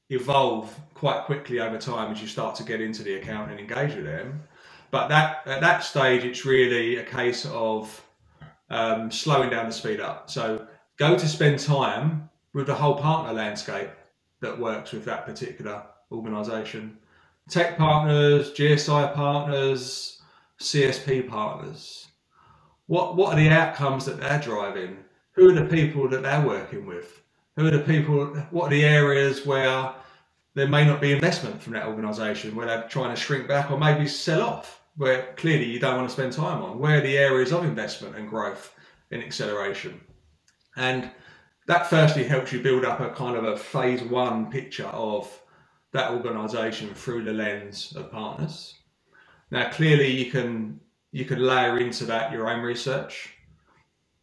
evolve 0.10 0.74
quite 0.94 1.24
quickly 1.26 1.60
over 1.60 1.80
time 1.80 2.12
as 2.12 2.22
you 2.22 2.28
start 2.28 2.56
to 2.56 2.64
get 2.64 2.80
into 2.80 3.02
the 3.04 3.16
account 3.16 3.50
and 3.50 3.60
engage 3.60 3.96
with 3.96 4.06
them. 4.06 4.44
But 4.92 5.08
that 5.08 5.42
at 5.48 5.62
that 5.62 5.84
stage, 5.84 6.24
it's 6.24 6.46
really 6.46 6.98
a 6.98 7.04
case 7.04 7.46
of 7.48 8.04
um, 8.70 9.10
slowing 9.12 9.50
down 9.50 9.66
the 9.66 9.72
speed 9.72 10.00
up. 10.00 10.30
So 10.30 10.68
go 10.98 11.18
to 11.18 11.28
spend 11.28 11.58
time 11.58 12.30
with 12.54 12.68
the 12.68 12.76
whole 12.76 12.96
partner 12.96 13.34
landscape 13.34 13.90
that 14.42 14.60
works 14.60 14.92
with 14.92 15.06
that 15.06 15.26
particular 15.26 15.84
organisation. 16.12 16.98
Tech 17.50 17.78
partners, 17.78 18.52
GSI 18.52 19.14
partners, 19.16 20.22
CSP 20.62 21.28
partners, 21.28 22.08
what 22.88 23.16
what 23.16 23.34
are 23.34 23.42
the 23.42 23.50
outcomes 23.50 24.06
that 24.06 24.20
they're 24.20 24.40
driving? 24.40 24.98
Who 25.34 25.50
are 25.50 25.54
the 25.54 25.66
people 25.66 26.08
that 26.10 26.24
they're 26.24 26.46
working 26.46 26.86
with? 26.86 27.22
Who 27.56 27.68
are 27.68 27.72
the 27.72 27.80
people? 27.80 28.28
What 28.52 28.68
are 28.68 28.76
the 28.76 28.86
areas 28.86 29.46
where 29.46 29.94
there 30.56 30.68
may 30.68 30.86
not 30.86 31.02
be 31.02 31.12
investment 31.12 31.62
from 31.62 31.74
that 31.74 31.88
organisation, 31.88 32.56
where 32.56 32.68
they're 32.68 32.88
trying 32.88 33.14
to 33.14 33.20
shrink 33.20 33.48
back 33.48 33.72
or 33.72 33.78
maybe 33.80 34.08
sell 34.08 34.42
off, 34.42 34.82
where 34.98 35.34
clearly 35.38 35.66
you 35.66 35.80
don't 35.80 35.98
want 35.98 36.08
to 36.08 36.14
spend 36.14 36.34
time 36.34 36.62
on? 36.62 36.80
Where 36.80 37.00
are 37.00 37.02
the 37.02 37.18
areas 37.18 37.52
of 37.52 37.64
investment 37.64 38.16
and 38.16 38.30
growth 38.30 38.76
in 39.12 39.22
acceleration? 39.22 40.00
And 40.76 41.10
that 41.68 41.88
firstly 41.88 42.24
helps 42.24 42.52
you 42.52 42.62
build 42.62 42.86
up 42.86 43.00
a 43.00 43.10
kind 43.12 43.38
of 43.38 43.46
a 43.46 43.58
phase 43.58 44.04
one 44.04 44.52
picture 44.52 44.88
of 44.88 45.40
that 45.92 46.12
organisation 46.12 46.94
through 46.94 47.24
the 47.24 47.34
lens 47.34 47.94
of 47.96 48.12
partners. 48.12 48.76
Now, 49.52 49.70
clearly, 49.70 50.08
you 50.08 50.32
can 50.32 50.80
you 51.14 51.26
can 51.26 51.40
layer 51.40 51.78
into 51.78 52.06
that 52.06 52.32
your 52.32 52.50
own 52.50 52.62
research. 52.62 53.30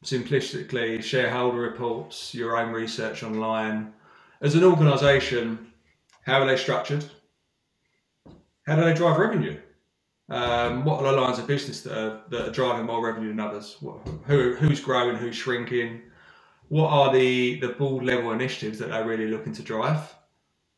Simplistically, 0.05 1.03
shareholder 1.03 1.61
reports, 1.61 2.35
your 2.35 2.59
own 2.59 2.73
research 2.73 3.23
online. 3.23 3.93
As 4.43 4.57
an 4.57 4.65
organisation, 4.65 5.71
how 6.27 6.43
are 6.43 6.47
they 6.47 6.57
structured? 6.57 7.05
How 8.67 8.75
do 8.75 8.83
they 8.83 8.93
drive 8.93 9.19
revenue? 9.19 9.59
Um, 10.31 10.85
what 10.85 11.05
are 11.05 11.13
the 11.13 11.21
lines 11.21 11.39
of 11.39 11.47
business 11.47 11.81
that 11.83 11.97
are, 11.97 12.23
that 12.31 12.49
are 12.49 12.53
driving 12.53 12.87
more 12.87 13.05
revenue 13.05 13.29
than 13.29 13.41
others? 13.41 13.77
What, 13.81 14.01
who, 14.27 14.57
who's 14.57 14.81
growing? 14.81 15.17
Who's 15.17 15.37
shrinking? 15.37 16.03
What 16.69 16.89
are 16.89 17.13
the, 17.13 17.61
the 17.61 17.69
board 17.69 18.05
level 18.05 18.33
initiatives 18.33 18.79
that 18.81 18.89
they're 18.91 19.07
really 19.07 19.29
looking 19.29 19.53
to 19.53 19.63
drive? 19.63 20.13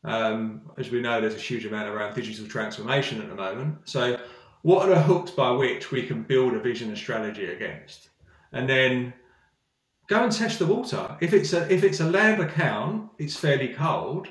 Um, 0.03 0.61
as 0.77 0.91
we 0.91 1.01
know, 1.01 1.21
there's 1.21 1.35
a 1.35 1.39
huge 1.39 1.65
amount 1.65 1.89
around 1.89 2.13
digital 2.13 2.47
transformation 2.47 3.19
at 3.21 3.29
the 3.29 3.35
moment. 3.35 3.77
So, 3.85 4.19
what 4.63 4.89
are 4.89 4.95
the 4.95 5.01
hooks 5.01 5.31
by 5.31 5.51
which 5.51 5.91
we 5.91 6.03
can 6.03 6.23
build 6.23 6.53
a 6.53 6.59
vision 6.59 6.89
and 6.89 6.97
strategy 6.97 7.45
against? 7.45 8.09
And 8.51 8.67
then 8.67 9.13
go 10.07 10.23
and 10.23 10.31
test 10.31 10.59
the 10.59 10.65
water. 10.65 11.15
If 11.21 11.33
it's 11.33 11.53
a 11.53 11.71
if 11.71 11.83
it's 11.83 11.99
a 11.99 12.09
land 12.09 12.41
account, 12.41 13.11
it's 13.17 13.37
fairly 13.37 13.69
cold 13.69 14.27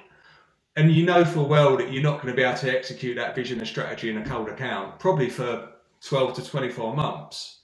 and 0.77 0.91
you 0.91 1.05
know 1.05 1.25
full 1.25 1.49
well 1.49 1.77
that 1.77 1.93
you're 1.93 2.03
not 2.03 2.23
going 2.23 2.33
to 2.33 2.37
be 2.37 2.43
able 2.43 2.59
to 2.59 2.77
execute 2.77 3.17
that 3.17 3.35
vision 3.35 3.59
and 3.59 3.69
strategy 3.69 4.11
in 4.11 4.19
a 4.19 4.25
cold 4.25 4.49
account, 4.49 4.99
probably 4.99 5.29
for 5.29 5.69
12 6.03 6.35
to 6.35 6.45
24 6.45 6.95
months. 6.95 7.61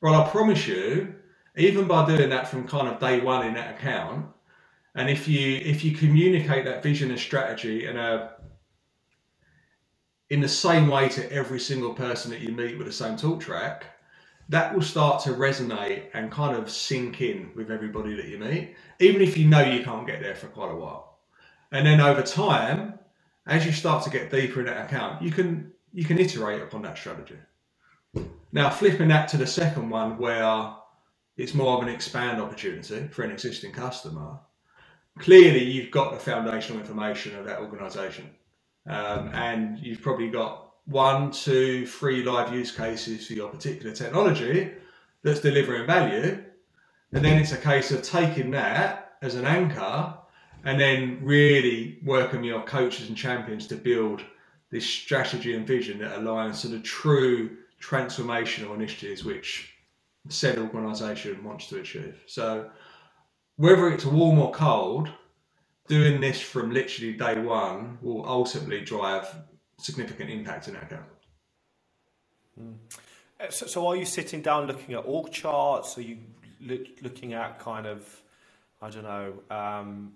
Well, 0.00 0.20
I 0.20 0.28
promise 0.28 0.66
you, 0.66 1.14
even 1.56 1.86
by 1.86 2.06
doing 2.06 2.30
that 2.30 2.48
from 2.48 2.66
kind 2.66 2.88
of 2.88 2.98
day 2.98 3.20
one 3.20 3.46
in 3.46 3.54
that 3.54 3.76
account, 3.76 4.26
and 4.94 5.08
if 5.08 5.28
you 5.28 5.56
if 5.58 5.84
you 5.84 5.92
communicate 5.96 6.64
that 6.64 6.82
vision 6.82 7.10
and 7.10 7.20
strategy 7.20 7.86
in 7.86 7.96
a 7.96 8.32
in 10.32 10.40
the 10.40 10.48
same 10.48 10.88
way 10.88 11.10
to 11.10 11.30
every 11.30 11.60
single 11.60 11.92
person 11.92 12.30
that 12.30 12.40
you 12.40 12.52
meet 12.52 12.78
with 12.78 12.86
the 12.86 12.92
same 12.92 13.18
talk 13.18 13.38
track, 13.38 13.84
that 14.48 14.74
will 14.74 14.80
start 14.80 15.22
to 15.22 15.34
resonate 15.34 16.04
and 16.14 16.32
kind 16.32 16.56
of 16.56 16.70
sink 16.70 17.20
in 17.20 17.50
with 17.54 17.70
everybody 17.70 18.16
that 18.16 18.28
you 18.28 18.38
meet, 18.38 18.74
even 18.98 19.20
if 19.20 19.36
you 19.36 19.46
know 19.46 19.60
you 19.60 19.84
can't 19.84 20.06
get 20.06 20.22
there 20.22 20.34
for 20.34 20.46
quite 20.46 20.70
a 20.70 20.74
while. 20.74 21.18
And 21.70 21.86
then 21.86 22.00
over 22.00 22.22
time, 22.22 22.98
as 23.46 23.66
you 23.66 23.72
start 23.72 24.04
to 24.04 24.10
get 24.10 24.30
deeper 24.30 24.60
in 24.60 24.66
that 24.66 24.86
account, 24.86 25.20
you 25.20 25.30
can 25.30 25.70
you 25.92 26.06
can 26.06 26.18
iterate 26.18 26.62
upon 26.62 26.80
that 26.80 26.96
strategy. 26.96 27.36
Now, 28.52 28.70
flipping 28.70 29.08
that 29.08 29.28
to 29.28 29.36
the 29.36 29.46
second 29.46 29.90
one, 29.90 30.16
where 30.16 30.74
it's 31.36 31.52
more 31.52 31.76
of 31.76 31.82
an 31.82 31.90
expand 31.90 32.40
opportunity 32.40 33.06
for 33.08 33.22
an 33.22 33.32
existing 33.32 33.72
customer, 33.72 34.38
clearly 35.18 35.62
you've 35.62 35.90
got 35.90 36.14
the 36.14 36.18
foundational 36.18 36.80
information 36.80 37.36
of 37.36 37.44
that 37.44 37.58
organization. 37.58 38.30
Um, 38.86 39.28
and 39.32 39.78
you've 39.78 40.02
probably 40.02 40.28
got 40.28 40.72
one, 40.86 41.30
two, 41.30 41.86
three 41.86 42.24
live 42.24 42.52
use 42.52 42.72
cases 42.72 43.26
for 43.26 43.34
your 43.34 43.48
particular 43.48 43.94
technology 43.94 44.72
that's 45.22 45.40
delivering 45.40 45.86
value. 45.86 46.42
And 47.12 47.24
then 47.24 47.38
it's 47.38 47.52
a 47.52 47.58
case 47.58 47.90
of 47.92 48.02
taking 48.02 48.50
that 48.52 49.14
as 49.22 49.34
an 49.34 49.44
anchor 49.44 50.14
and 50.64 50.80
then 50.80 51.18
really 51.22 51.98
working 52.04 52.42
your 52.42 52.62
coaches 52.62 53.08
and 53.08 53.16
champions 53.16 53.66
to 53.68 53.76
build 53.76 54.22
this 54.70 54.86
strategy 54.86 55.54
and 55.54 55.66
vision 55.66 55.98
that 55.98 56.18
aligns 56.18 56.62
to 56.62 56.68
the 56.68 56.80
true 56.80 57.56
transformational 57.80 58.74
initiatives 58.74 59.24
which 59.24 59.74
said 60.28 60.58
organisation 60.58 61.42
wants 61.44 61.68
to 61.68 61.80
achieve. 61.80 62.22
So 62.26 62.70
whether 63.56 63.88
it's 63.92 64.04
warm 64.04 64.38
or 64.38 64.52
cold, 64.52 65.10
doing 65.92 66.22
this 66.22 66.40
from 66.40 66.70
literally 66.70 67.12
day 67.12 67.38
one 67.38 67.98
will 68.00 68.26
ultimately 68.26 68.80
drive 68.80 69.26
significant 69.78 70.30
impact 70.30 70.66
in 70.68 70.74
our 70.76 70.82
account. 70.82 71.04
Mm. 72.58 72.76
So, 73.50 73.66
so, 73.66 73.86
are 73.88 73.96
you 73.96 74.06
sitting 74.06 74.40
down 74.40 74.66
looking 74.66 74.94
at 74.94 75.02
org 75.04 75.30
charts? 75.30 75.98
Are 75.98 76.00
you 76.00 76.16
looking 77.02 77.34
at 77.34 77.58
kind 77.58 77.86
of, 77.86 78.22
I 78.80 78.88
don't 78.88 79.02
know, 79.02 79.34
um, 79.50 80.12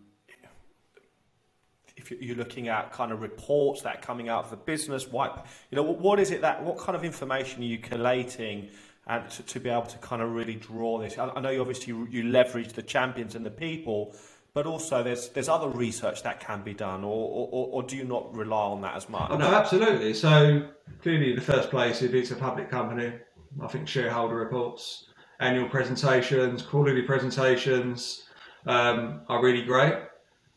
if 1.97 2.11
you're 2.11 2.37
looking 2.37 2.68
at 2.68 2.90
kind 2.92 3.12
of 3.12 3.21
reports 3.21 3.83
that 3.83 3.97
are 3.97 4.00
coming 4.00 4.30
out 4.30 4.45
of 4.45 4.50
the 4.50 4.56
business, 4.56 5.06
what 5.06 5.47
you 5.71 5.76
know, 5.76 5.83
what 5.83 6.18
is 6.18 6.30
it 6.30 6.40
that 6.40 6.62
what 6.64 6.78
kind 6.78 6.97
of 6.97 7.04
information 7.04 7.62
are 7.62 7.66
you 7.66 7.78
collating 7.78 8.68
and 9.09 9.28
to, 9.30 9.42
to 9.42 9.61
be 9.61 9.68
able 9.68 9.83
to 9.83 9.99
kind 9.99 10.23
of 10.23 10.33
really 10.33 10.54
draw 10.54 10.99
this? 10.99 11.18
I, 11.18 11.28
I 11.37 11.40
know 11.40 11.50
you 11.50 11.61
obviously 11.61 11.92
you 12.11 12.30
leverage 12.30 12.73
the 12.73 12.83
champions 12.83 13.35
and 13.35 13.45
the 13.45 13.50
people, 13.50 14.14
but 14.57 14.65
also 14.67 15.03
there's 15.03 15.29
there's 15.29 15.51
other 15.51 15.69
research 15.69 16.23
that 16.23 16.41
can 16.41 16.63
be 16.63 16.73
done, 16.73 17.05
or 17.05 17.29
or, 17.53 17.69
or 17.73 17.83
do 17.83 17.95
you 17.95 18.05
not 18.05 18.35
rely 18.35 18.65
on 18.75 18.81
that 18.81 18.97
as 18.97 19.07
much? 19.07 19.31
Oh, 19.31 19.37
no, 19.37 19.55
absolutely. 19.55 20.15
So 20.15 20.67
clearly, 21.03 21.29
in 21.31 21.37
the 21.37 21.43
first 21.43 21.69
place, 21.69 22.01
if 22.01 22.15
it's 22.15 22.31
a 22.31 22.37
public 22.37 22.71
company, 22.71 23.13
I 23.61 23.67
think 23.67 23.87
shareholder 23.87 24.35
reports, 24.35 25.11
annual 25.41 25.69
presentations, 25.69 26.63
quarterly 26.63 27.03
presentations 27.03 28.25
um, 28.67 29.21
are 29.29 29.43
really 29.43 29.63
great. 29.63 29.97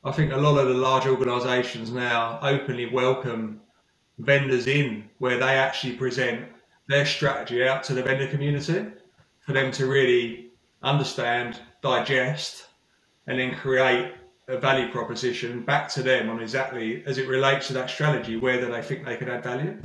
I 0.05 0.13
think 0.13 0.31
a 0.31 0.37
lot 0.37 0.57
of 0.57 0.69
the 0.69 0.75
large 0.75 1.05
organisations 1.05 1.91
now 1.91 2.39
openly 2.41 2.85
welcome 2.85 3.59
vendors 4.17 4.67
in 4.67 5.09
where 5.17 5.37
they 5.37 5.57
actually 5.57 5.97
present 5.97 6.47
their 6.87 7.05
strategy 7.05 7.67
out 7.67 7.83
to 7.83 7.93
the 7.93 8.03
vendor 8.03 8.27
community 8.27 8.93
for 9.41 9.51
them 9.51 9.73
to 9.73 9.87
really 9.87 10.51
understand, 10.83 11.59
digest, 11.81 12.68
and 13.29 13.39
then 13.39 13.55
create 13.55 14.11
a 14.47 14.57
value 14.57 14.91
proposition 14.91 15.61
back 15.61 15.87
to 15.87 16.01
them 16.01 16.29
on 16.29 16.41
exactly 16.41 17.03
as 17.05 17.19
it 17.19 17.27
relates 17.27 17.67
to 17.67 17.73
that 17.73 17.87
strategy, 17.87 18.35
whether 18.35 18.69
they 18.71 18.81
think 18.81 19.05
they 19.05 19.15
could 19.15 19.29
add 19.29 19.43
value. 19.43 19.79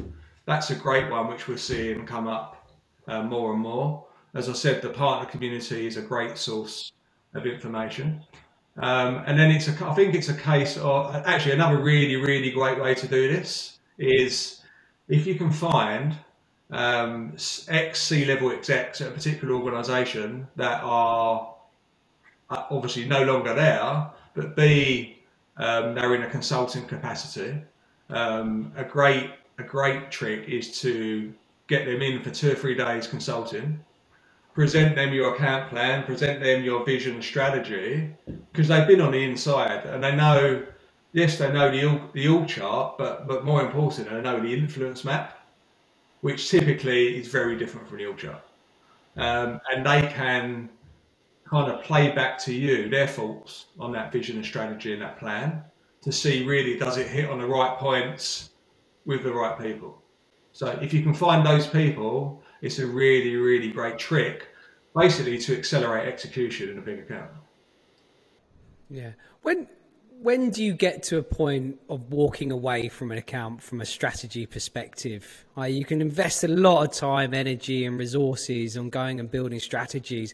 That's 0.46 0.70
a 0.70 0.74
great 0.74 1.10
one 1.10 1.28
which 1.28 1.46
we're 1.46 1.58
seeing 1.58 2.06
come 2.06 2.26
up 2.26 2.70
uh, 3.06 3.22
more 3.22 3.52
and 3.52 3.60
more. 3.60 4.06
As 4.32 4.48
I 4.48 4.54
said, 4.54 4.80
the 4.80 4.88
partner 4.88 5.30
community 5.30 5.86
is 5.86 5.98
a 5.98 6.02
great 6.02 6.38
source 6.38 6.92
of 7.34 7.44
information. 7.46 8.22
Um, 8.78 9.22
and 9.26 9.38
then 9.38 9.50
it's 9.50 9.68
a, 9.68 9.86
I 9.86 9.94
think 9.94 10.14
it's 10.14 10.30
a 10.30 10.34
case 10.34 10.78
of 10.78 11.14
actually 11.14 11.52
another 11.52 11.76
really, 11.76 12.16
really 12.16 12.50
great 12.50 12.80
way 12.80 12.94
to 12.94 13.06
do 13.06 13.30
this 13.30 13.78
is 13.98 14.62
if 15.08 15.26
you 15.26 15.34
can 15.34 15.52
find 15.52 16.16
um, 16.70 17.36
ex 17.68 18.00
C 18.00 18.24
level 18.24 18.50
execs 18.50 19.02
at 19.02 19.08
a 19.08 19.10
particular 19.10 19.54
organisation 19.54 20.48
that 20.56 20.82
are 20.82 21.53
obviously 22.70 23.04
no 23.04 23.24
longer 23.24 23.54
there, 23.54 24.10
but 24.34 24.56
B 24.56 25.18
um, 25.56 25.94
they're 25.94 26.14
in 26.14 26.22
a 26.22 26.30
consulting 26.30 26.86
capacity. 26.86 27.60
Um, 28.10 28.72
a 28.76 28.84
great 28.84 29.30
a 29.58 29.62
great 29.62 30.10
trick 30.10 30.48
is 30.48 30.80
to 30.80 31.32
get 31.68 31.86
them 31.86 32.02
in 32.02 32.22
for 32.22 32.30
two 32.30 32.52
or 32.52 32.54
three 32.54 32.74
days 32.74 33.06
consulting 33.06 33.78
present 34.54 34.94
them 34.94 35.12
your 35.12 35.34
account 35.34 35.68
plan, 35.68 36.04
present 36.04 36.40
them 36.40 36.62
your 36.62 36.84
vision 36.84 37.20
strategy, 37.20 38.08
because 38.52 38.68
they've 38.68 38.86
been 38.86 39.00
on 39.00 39.10
the 39.10 39.22
inside 39.22 39.84
and 39.86 40.02
they 40.02 40.14
know, 40.14 40.64
yes, 41.12 41.38
they 41.38 41.52
know 41.52 41.70
the 41.70 41.84
org, 41.84 42.12
the 42.12 42.28
org 42.28 42.48
chart, 42.48 42.96
but 42.96 43.26
but 43.26 43.44
more 43.44 43.60
important, 43.60 44.08
they 44.08 44.20
know 44.22 44.40
the 44.40 44.54
influence 44.54 45.04
map, 45.04 45.38
which 46.20 46.48
typically 46.48 47.18
is 47.18 47.28
very 47.28 47.56
different 47.58 47.88
from 47.88 47.98
the 47.98 48.06
org 48.06 48.18
chart, 48.18 48.42
um, 49.16 49.60
and 49.72 49.84
they 49.84 50.06
can 50.06 50.68
kind 51.48 51.70
of 51.70 51.82
play 51.82 52.10
back 52.10 52.38
to 52.38 52.52
you 52.52 52.88
their 52.88 53.06
thoughts 53.06 53.66
on 53.78 53.92
that 53.92 54.12
vision 54.12 54.36
and 54.36 54.44
strategy 54.44 54.92
and 54.92 55.02
that 55.02 55.18
plan 55.18 55.62
to 56.02 56.12
see 56.12 56.44
really 56.44 56.78
does 56.78 56.96
it 56.96 57.06
hit 57.06 57.28
on 57.30 57.38
the 57.38 57.46
right 57.46 57.78
points 57.78 58.50
with 59.04 59.22
the 59.22 59.32
right 59.32 59.58
people. 59.58 60.02
So 60.52 60.68
if 60.80 60.94
you 60.94 61.02
can 61.02 61.14
find 61.14 61.46
those 61.46 61.66
people 61.66 62.42
it's 62.64 62.78
a 62.78 62.86
really, 62.86 63.36
really 63.36 63.68
great 63.68 63.98
trick, 63.98 64.48
basically 64.96 65.36
to 65.36 65.56
accelerate 65.56 66.08
execution 66.08 66.70
in 66.70 66.78
a 66.78 66.80
big 66.80 67.00
account. 67.00 67.30
Yeah. 68.88 69.10
When 69.42 69.68
when 70.22 70.48
do 70.48 70.64
you 70.64 70.72
get 70.72 71.02
to 71.02 71.18
a 71.18 71.22
point 71.22 71.78
of 71.90 72.10
walking 72.10 72.50
away 72.50 72.88
from 72.88 73.12
an 73.12 73.18
account 73.18 73.62
from 73.62 73.82
a 73.82 73.84
strategy 73.84 74.46
perspective? 74.46 75.44
you 75.66 75.84
can 75.84 76.00
invest 76.00 76.42
a 76.44 76.48
lot 76.48 76.84
of 76.84 76.92
time, 76.92 77.34
energy, 77.34 77.84
and 77.84 77.98
resources 77.98 78.78
on 78.78 78.88
going 78.88 79.20
and 79.20 79.30
building 79.30 79.60
strategies. 79.60 80.32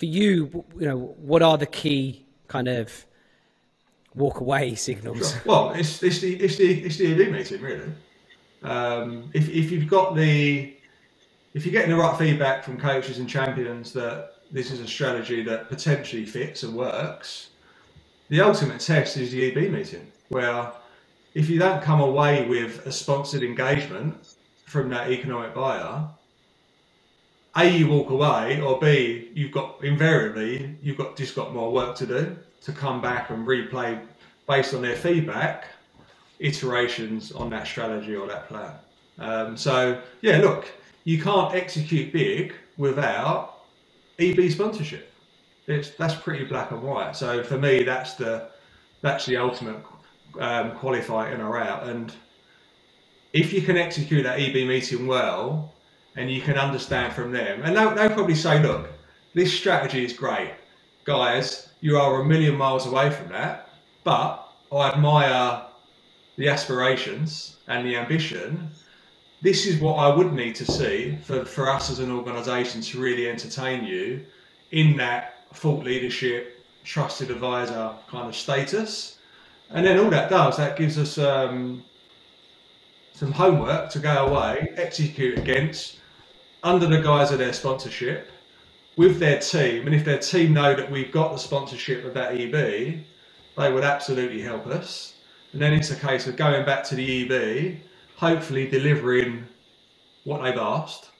For 0.00 0.06
you, 0.06 0.64
you 0.78 0.86
know, 0.86 1.14
what 1.18 1.42
are 1.42 1.58
the 1.58 1.66
key 1.66 2.24
kind 2.48 2.68
of 2.68 3.04
walk 4.14 4.40
away 4.40 4.74
signals? 4.74 5.32
Sure. 5.32 5.42
Well, 5.44 5.70
it's, 5.72 6.02
it's 6.02 6.20
the 6.20 6.36
it's 6.36 6.56
the 6.56 6.84
it's 6.84 6.96
the 6.96 7.30
meeting 7.30 7.60
really. 7.60 7.92
Um, 8.62 9.30
if 9.34 9.50
if 9.50 9.70
you've 9.70 9.88
got 9.88 10.16
the 10.16 10.74
if 11.52 11.66
you're 11.66 11.72
getting 11.72 11.90
the 11.90 11.98
right 11.98 12.16
feedback 12.16 12.64
from 12.64 12.78
coaches 12.78 13.18
and 13.18 13.28
champions 13.28 13.92
that 13.92 14.36
this 14.50 14.70
is 14.70 14.80
a 14.80 14.88
strategy 14.88 15.42
that 15.42 15.68
potentially 15.68 16.24
fits 16.24 16.62
and 16.62 16.74
works, 16.74 17.50
the 18.30 18.40
ultimate 18.40 18.80
test 18.80 19.18
is 19.18 19.30
the 19.32 19.50
EB 19.52 19.70
meeting, 19.70 20.10
where 20.30 20.72
if 21.34 21.50
you 21.50 21.58
don't 21.58 21.82
come 21.82 22.00
away 22.00 22.48
with 22.48 22.86
a 22.86 22.92
sponsored 22.92 23.42
engagement 23.42 24.34
from 24.64 24.88
that 24.88 25.10
economic 25.10 25.54
buyer, 25.54 26.08
a 27.56 27.68
you 27.68 27.88
walk 27.88 28.10
away, 28.10 28.60
or 28.60 28.78
b 28.78 29.30
you've 29.34 29.52
got 29.52 29.82
invariably 29.82 30.76
you've 30.82 30.96
got 30.96 31.16
just 31.16 31.34
got 31.34 31.52
more 31.52 31.72
work 31.72 31.96
to 31.96 32.06
do 32.06 32.36
to 32.62 32.72
come 32.72 33.00
back 33.00 33.30
and 33.30 33.46
replay 33.46 34.00
based 34.46 34.74
on 34.74 34.82
their 34.82 34.96
feedback 34.96 35.64
iterations 36.38 37.32
on 37.32 37.50
that 37.50 37.66
strategy 37.66 38.16
or 38.16 38.26
that 38.26 38.48
plan. 38.48 38.72
Um, 39.18 39.56
so 39.56 40.00
yeah, 40.22 40.38
look, 40.38 40.66
you 41.04 41.22
can't 41.22 41.54
execute 41.54 42.12
big 42.12 42.54
without 42.76 43.60
EB 44.18 44.50
sponsorship. 44.50 45.12
It's 45.66 45.90
that's 45.90 46.14
pretty 46.14 46.44
black 46.44 46.70
and 46.70 46.82
white. 46.82 47.16
So 47.16 47.42
for 47.42 47.58
me, 47.58 47.82
that's 47.82 48.14
the 48.14 48.48
that's 49.02 49.26
the 49.26 49.36
ultimate 49.36 49.82
um, 50.38 50.72
qualify 50.76 51.32
in 51.32 51.40
or 51.40 51.58
out. 51.58 51.88
And 51.88 52.12
if 53.32 53.52
you 53.52 53.62
can 53.62 53.76
execute 53.76 54.24
that 54.24 54.40
EB 54.40 54.66
meeting 54.66 55.06
well, 55.06 55.72
and 56.16 56.30
you 56.30 56.40
can 56.40 56.58
understand 56.58 57.12
from 57.12 57.32
them, 57.32 57.62
and 57.62 57.76
they'll, 57.76 57.94
they'll 57.94 58.10
probably 58.10 58.34
say, 58.34 58.62
look, 58.62 58.88
this 59.34 59.52
strategy 59.52 60.04
is 60.04 60.12
great, 60.12 60.52
guys. 61.04 61.68
You 61.80 61.98
are 61.98 62.20
a 62.20 62.24
million 62.24 62.56
miles 62.56 62.86
away 62.86 63.10
from 63.10 63.28
that, 63.28 63.70
but 64.04 64.46
I 64.72 64.90
admire 64.90 65.62
the 66.36 66.48
aspirations 66.48 67.56
and 67.68 67.86
the 67.86 67.96
ambition. 67.96 68.70
This 69.42 69.66
is 69.66 69.80
what 69.80 69.94
I 69.94 70.14
would 70.14 70.32
need 70.32 70.54
to 70.56 70.64
see 70.64 71.16
for, 71.22 71.44
for 71.44 71.70
us 71.70 71.90
as 71.90 71.98
an 71.98 72.10
organisation 72.10 72.80
to 72.82 73.00
really 73.00 73.28
entertain 73.28 73.84
you 73.84 74.26
in 74.72 74.96
that 74.98 75.46
thought 75.54 75.84
leadership, 75.84 76.64
trusted 76.84 77.30
advisor 77.30 77.92
kind 78.08 78.28
of 78.28 78.36
status. 78.36 79.18
And 79.70 79.86
then 79.86 79.98
all 79.98 80.10
that 80.10 80.28
does, 80.28 80.56
that 80.56 80.76
gives 80.76 80.98
us 80.98 81.18
um, 81.18 81.84
some 83.14 83.32
homework 83.32 83.90
to 83.90 83.98
go 83.98 84.26
away, 84.26 84.72
execute 84.76 85.38
against 85.38 85.99
under 86.62 86.86
the 86.86 87.00
guise 87.00 87.30
of 87.30 87.38
their 87.38 87.52
sponsorship 87.52 88.28
with 88.96 89.18
their 89.18 89.38
team. 89.38 89.86
And 89.86 89.94
if 89.94 90.04
their 90.04 90.18
team 90.18 90.52
know 90.52 90.74
that 90.74 90.90
we've 90.90 91.12
got 91.12 91.32
the 91.32 91.38
sponsorship 91.38 92.04
of 92.04 92.14
that 92.14 92.32
EB, 92.32 92.52
they 92.52 93.72
would 93.72 93.84
absolutely 93.84 94.42
help 94.42 94.66
us. 94.66 95.14
And 95.52 95.60
then 95.60 95.72
it's 95.72 95.90
a 95.90 95.96
case 95.96 96.26
of 96.26 96.36
going 96.36 96.64
back 96.64 96.84
to 96.84 96.94
the 96.94 97.24
EB, 97.24 97.78
hopefully 98.16 98.68
delivering 98.68 99.44
what 100.24 100.42
they've 100.42 100.56
asked, 100.56 101.10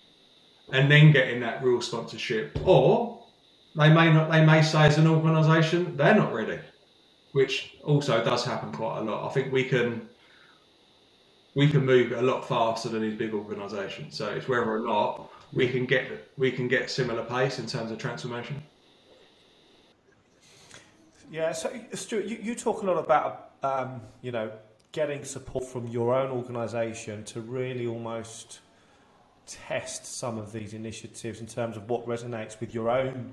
and 0.73 0.91
then 0.91 1.11
getting 1.11 1.41
that 1.41 1.65
real 1.65 1.81
sponsorship. 1.81 2.59
Or 2.65 3.25
they 3.75 3.89
may 3.89 4.13
not. 4.13 4.31
They 4.31 4.45
may 4.45 4.63
say 4.63 4.83
as 4.87 4.99
an 4.99 5.07
organisation 5.07 5.97
they're 5.97 6.15
not 6.15 6.33
ready, 6.35 6.59
which 7.33 7.77
also 7.85 8.23
does 8.23 8.45
happen 8.45 8.73
quite 8.73 8.99
a 8.99 9.03
lot. 9.03 9.29
I 9.29 9.33
think 9.33 9.53
we 9.53 9.65
can 9.65 10.09
we 11.55 11.69
can 11.69 11.85
move 11.85 12.13
a 12.13 12.23
lot 12.23 12.47
faster 12.47 12.89
than 12.89 13.03
these 13.03 13.19
big 13.19 13.35
organisations. 13.35 14.17
So 14.17 14.29
it's 14.29 14.49
whether 14.49 14.71
or 14.71 14.81
not 14.81 15.31
we 15.53 15.69
can 15.69 15.85
get 15.85 16.29
we 16.37 16.51
can 16.51 16.69
get 16.69 16.91
similar 16.91 17.25
pace 17.25 17.59
in 17.59 17.67
terms 17.67 17.91
of 17.91 17.99
transformation. 17.99 18.63
Yeah, 21.31 21.53
so 21.53 21.73
Stuart, 21.95 22.25
you, 22.25 22.39
you 22.43 22.55
talk 22.55 22.83
a 22.83 22.87
lot 22.87 22.99
about 22.99 23.51
um, 23.63 24.01
you 24.23 24.33
know 24.33 24.51
getting 24.93 25.25
support 25.25 25.65
from 25.65 25.87
your 25.89 26.15
own 26.15 26.31
organisation 26.31 27.25
to 27.25 27.41
really 27.41 27.87
almost 27.87 28.61
test 29.47 30.07
some 30.07 30.39
of 30.39 30.53
these 30.53 30.75
initiatives 30.75 31.41
in 31.41 31.47
terms 31.47 31.77
of 31.77 31.89
what 31.89 32.07
resonates 32.07 32.61
with 32.61 32.75
your 32.75 32.89
own 32.89 33.33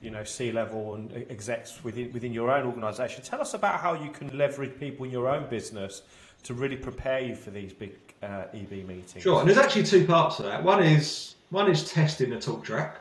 you 0.00 0.10
know 0.10 0.22
C-level 0.22 0.94
and 0.94 1.26
execs 1.30 1.82
within 1.82 2.12
within 2.12 2.32
your 2.32 2.50
own 2.50 2.66
organisation. 2.66 3.24
Tell 3.24 3.40
us 3.40 3.54
about 3.54 3.80
how 3.80 3.94
you 3.94 4.10
can 4.10 4.36
leverage 4.36 4.78
people 4.78 5.04
in 5.04 5.10
your 5.10 5.28
own 5.28 5.48
business 5.48 6.02
to 6.44 6.54
really 6.54 6.76
prepare 6.76 7.20
you 7.20 7.34
for 7.34 7.50
these 7.50 7.72
big 7.72 7.92
uh, 8.22 8.44
EB 8.54 8.70
meetings. 8.86 9.22
Sure, 9.22 9.40
and 9.40 9.48
there's 9.48 9.58
actually 9.58 9.84
two 9.84 10.06
parts 10.06 10.36
to 10.36 10.42
that. 10.44 10.62
One 10.62 10.82
is 10.82 11.34
one 11.50 11.70
is 11.70 11.90
testing 11.90 12.30
the 12.30 12.40
talk 12.40 12.64
track. 12.64 12.96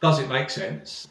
Does 0.00 0.18
it 0.20 0.28
make 0.28 0.50
sense? 0.50 1.08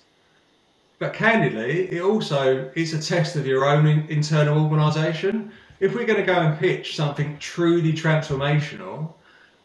But 0.99 1.13
candidly, 1.13 1.89
it 1.89 2.01
also 2.01 2.71
is 2.75 2.93
a 2.93 3.01
test 3.01 3.35
of 3.35 3.45
your 3.45 3.65
own 3.65 3.85
in, 3.85 4.07
internal 4.07 4.63
organisation. 4.63 5.51
If 5.79 5.93
we're 5.93 6.05
going 6.05 6.19
to 6.19 6.25
go 6.25 6.39
and 6.39 6.57
pitch 6.57 6.95
something 6.95 7.37
truly 7.39 7.93
transformational, 7.93 9.13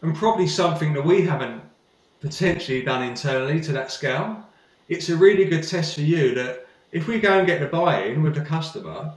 and 0.02 0.14
probably 0.14 0.46
something 0.46 0.92
that 0.92 1.04
we 1.04 1.22
haven't 1.22 1.62
potentially 2.20 2.82
done 2.82 3.02
internally 3.02 3.60
to 3.60 3.72
that 3.72 3.90
scale, 3.90 4.44
it's 4.88 5.08
a 5.08 5.16
really 5.16 5.44
good 5.44 5.66
test 5.66 5.94
for 5.94 6.02
you 6.02 6.34
that 6.34 6.66
if 6.90 7.06
we 7.08 7.18
go 7.18 7.38
and 7.38 7.46
get 7.46 7.60
the 7.60 7.66
buy-in 7.66 8.22
with 8.22 8.34
the 8.34 8.42
customer, 8.42 9.12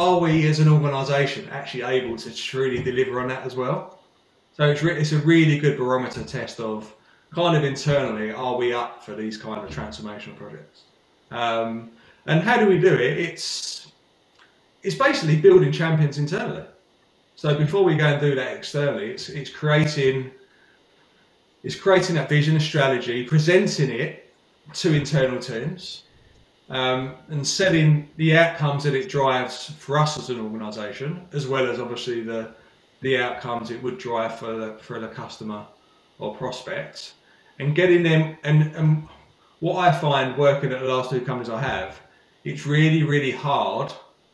are 0.00 0.18
we 0.18 0.46
as 0.48 0.60
an 0.60 0.68
organisation 0.68 1.46
actually 1.50 1.82
able 1.82 2.16
to 2.16 2.34
truly 2.34 2.82
deliver 2.82 3.20
on 3.20 3.28
that 3.28 3.44
as 3.44 3.54
well? 3.54 3.98
So 4.54 4.70
it's, 4.70 4.82
re- 4.82 4.98
it's 4.98 5.12
a 5.12 5.18
really 5.18 5.58
good 5.58 5.76
barometer 5.76 6.24
test 6.24 6.58
of 6.58 6.92
kind 7.34 7.54
of 7.54 7.64
internally, 7.64 8.32
are 8.32 8.56
we 8.56 8.72
up 8.72 9.04
for 9.04 9.14
these 9.14 9.36
kind 9.36 9.62
of 9.62 9.70
transformational 9.70 10.36
projects? 10.36 10.84
Um, 11.30 11.90
and 12.26 12.42
how 12.42 12.56
do 12.56 12.66
we 12.66 12.78
do 12.78 12.94
it? 12.94 13.18
It's 13.18 13.92
it's 14.82 14.94
basically 14.94 15.36
building 15.36 15.70
champions 15.70 16.16
internally. 16.16 16.64
So 17.36 17.54
before 17.54 17.84
we 17.84 17.94
go 17.94 18.06
and 18.06 18.20
do 18.20 18.34
that 18.34 18.56
externally, 18.56 19.10
it's 19.10 19.28
it's 19.28 19.50
creating 19.50 20.30
it's 21.62 21.76
creating 21.76 22.16
that 22.16 22.28
vision, 22.28 22.56
a 22.56 22.60
strategy, 22.60 23.24
presenting 23.24 23.90
it 23.90 24.32
to 24.74 24.94
internal 24.94 25.38
teams, 25.38 26.04
um, 26.70 27.14
and 27.28 27.46
setting 27.46 28.08
the 28.16 28.36
outcomes 28.36 28.84
that 28.84 28.94
it 28.94 29.08
drives 29.08 29.70
for 29.78 29.98
us 29.98 30.16
as 30.18 30.30
an 30.30 30.40
organisation, 30.40 31.26
as 31.32 31.46
well 31.46 31.68
as 31.70 31.78
obviously 31.80 32.22
the 32.22 32.54
the 33.02 33.16
outcomes 33.16 33.70
it 33.70 33.82
would 33.82 33.98
drive 33.98 34.38
for 34.38 34.54
the 34.54 34.78
for 34.80 35.00
the 35.00 35.08
customer 35.08 35.66
or 36.18 36.34
prospect, 36.36 37.14
and 37.58 37.74
getting 37.74 38.02
them 38.02 38.36
and 38.44 38.74
and 38.76 39.08
what 39.58 39.76
I 39.76 39.92
find 39.92 40.36
working 40.38 40.72
at 40.72 40.80
the 40.80 40.86
last 40.86 41.10
two 41.10 41.20
companies 41.20 41.50
I 41.50 41.60
have, 41.60 42.00
it's 42.44 42.66
really, 42.66 43.02
really 43.02 43.30
hard. 43.30 43.92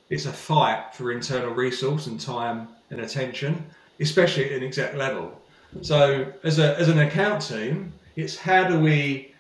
It's 0.09 0.27
a 0.27 0.33
fight 0.33 0.95
for 0.95 1.11
internal 1.11 1.53
resource 1.53 2.07
and 2.07 2.21
time 2.21 2.69
and 2.91 3.01
attention, 3.01 3.67
especially 3.99 4.45
at 4.47 4.53
an 4.53 4.63
exec 4.63 4.95
level. 4.95 5.41
So 5.83 6.33
as 6.45 6.59
a 6.59 6.79
as 6.79 6.89
an 6.89 7.01
account 7.01 7.43
team, 7.43 7.93
it's 8.15 8.37
how 8.37 8.69
do 8.69 8.79
we 8.79 9.35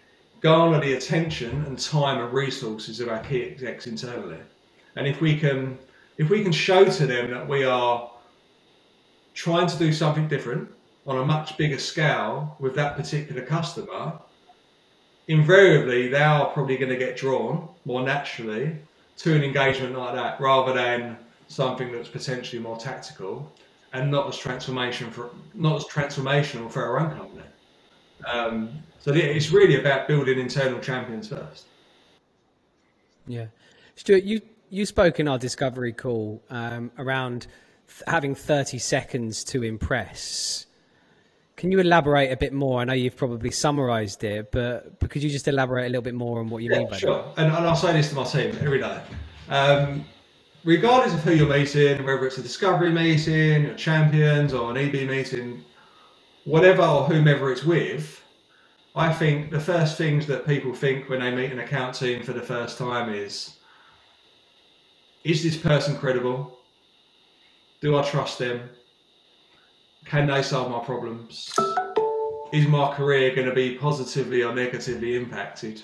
garner 0.46 0.80
the 0.80 0.94
attention 0.94 1.64
and 1.64 1.76
time 1.76 2.22
and 2.22 2.32
resources 2.32 3.00
of 3.00 3.08
our 3.08 3.18
key 3.24 3.42
execs 3.42 3.88
internally. 3.88 4.38
And 4.94 5.04
if 5.04 5.20
we 5.20 5.36
can 5.36 5.76
if 6.18 6.30
we 6.30 6.44
can 6.44 6.52
show 6.52 6.84
to 6.84 7.04
them 7.04 7.32
that 7.32 7.48
we 7.48 7.64
are 7.64 8.08
trying 9.34 9.66
to 9.66 9.76
do 9.76 9.92
something 9.92 10.28
different 10.28 10.68
on 11.04 11.16
a 11.16 11.24
much 11.24 11.56
bigger 11.56 11.80
scale 11.80 12.56
with 12.60 12.76
that 12.76 12.96
particular 12.96 13.42
customer, 13.42 14.12
invariably 15.26 16.06
they 16.06 16.22
are 16.22 16.46
probably 16.52 16.76
going 16.76 16.92
to 16.92 16.96
get 17.06 17.16
drawn 17.16 17.68
more 17.84 18.02
naturally 18.02 18.76
to 19.16 19.34
an 19.34 19.42
engagement 19.42 19.98
like 19.98 20.14
that 20.14 20.40
rather 20.40 20.72
than 20.72 21.16
something 21.48 21.90
that's 21.90 22.08
potentially 22.08 22.62
more 22.62 22.78
tactical 22.78 23.52
and 23.94 24.12
not 24.12 24.28
as 24.28 24.38
transformation 24.38 25.10
for 25.10 25.28
not 25.54 25.74
as 25.74 25.84
transformational 25.86 26.70
for 26.70 26.84
our 26.84 27.00
own 27.00 27.10
company. 27.16 27.35
Um, 28.24 28.82
so 29.00 29.12
it's 29.14 29.50
really 29.50 29.78
about 29.78 30.08
building 30.08 30.38
internal 30.38 30.80
champions 30.80 31.28
first. 31.28 31.66
Yeah, 33.26 33.46
Stuart, 33.94 34.24
you 34.24 34.40
you 34.70 34.86
spoke 34.86 35.20
in 35.20 35.28
our 35.28 35.38
discovery 35.38 35.92
call 35.92 36.42
um, 36.50 36.90
around 36.98 37.46
th- 37.88 38.02
having 38.06 38.34
thirty 38.34 38.78
seconds 38.78 39.44
to 39.44 39.62
impress. 39.62 40.66
Can 41.56 41.72
you 41.72 41.78
elaborate 41.78 42.30
a 42.30 42.36
bit 42.36 42.52
more? 42.52 42.80
I 42.80 42.84
know 42.84 42.92
you've 42.92 43.16
probably 43.16 43.50
summarised 43.50 44.22
it, 44.24 44.52
but, 44.52 45.00
but 45.00 45.08
could 45.08 45.22
you 45.22 45.30
just 45.30 45.48
elaborate 45.48 45.86
a 45.86 45.88
little 45.88 46.02
bit 46.02 46.14
more 46.14 46.38
on 46.38 46.50
what 46.50 46.62
you 46.62 46.70
yeah, 46.70 46.80
mean 46.80 46.90
by 46.90 46.98
sure. 46.98 47.14
that? 47.14 47.22
Sure, 47.22 47.32
and, 47.38 47.46
and, 47.46 47.66
I'll 47.66 47.74
say 47.74 47.94
this 47.94 48.10
to 48.10 48.14
my 48.14 48.24
team 48.24 48.54
every 48.60 48.78
day. 48.78 49.00
Um, 49.48 50.04
regardless 50.64 51.14
of 51.14 51.20
who 51.22 51.32
you're 51.32 51.48
meeting, 51.48 52.04
whether 52.04 52.26
it's 52.26 52.36
a 52.36 52.42
discovery 52.42 52.92
meeting, 52.92 53.62
your 53.62 53.74
champions, 53.74 54.52
or 54.52 54.70
an 54.70 54.76
EB 54.76 55.08
meeting, 55.08 55.64
whatever 56.46 56.82
or 56.82 57.04
whomever 57.04 57.50
it's 57.50 57.64
with, 57.64 58.22
I 58.94 59.12
think 59.12 59.50
the 59.50 59.60
first 59.60 59.98
things 59.98 60.26
that 60.28 60.46
people 60.46 60.72
think 60.72 61.10
when 61.10 61.20
they 61.20 61.34
meet 61.34 61.52
an 61.52 61.58
account 61.58 61.96
team 61.96 62.22
for 62.22 62.32
the 62.32 62.40
first 62.40 62.78
time 62.78 63.12
is 63.12 63.56
is 65.24 65.42
this 65.42 65.56
person 65.56 65.98
credible? 65.98 66.56
Do 67.80 67.98
I 67.98 68.02
trust 68.02 68.38
them? 68.38 68.70
Can 70.04 70.28
they 70.28 70.40
solve 70.40 70.70
my 70.70 70.78
problems? 70.78 71.52
Is 72.52 72.68
my 72.68 72.94
career 72.94 73.34
going 73.34 73.48
to 73.48 73.54
be 73.54 73.74
positively 73.74 74.44
or 74.44 74.54
negatively 74.54 75.16
impacted 75.16 75.82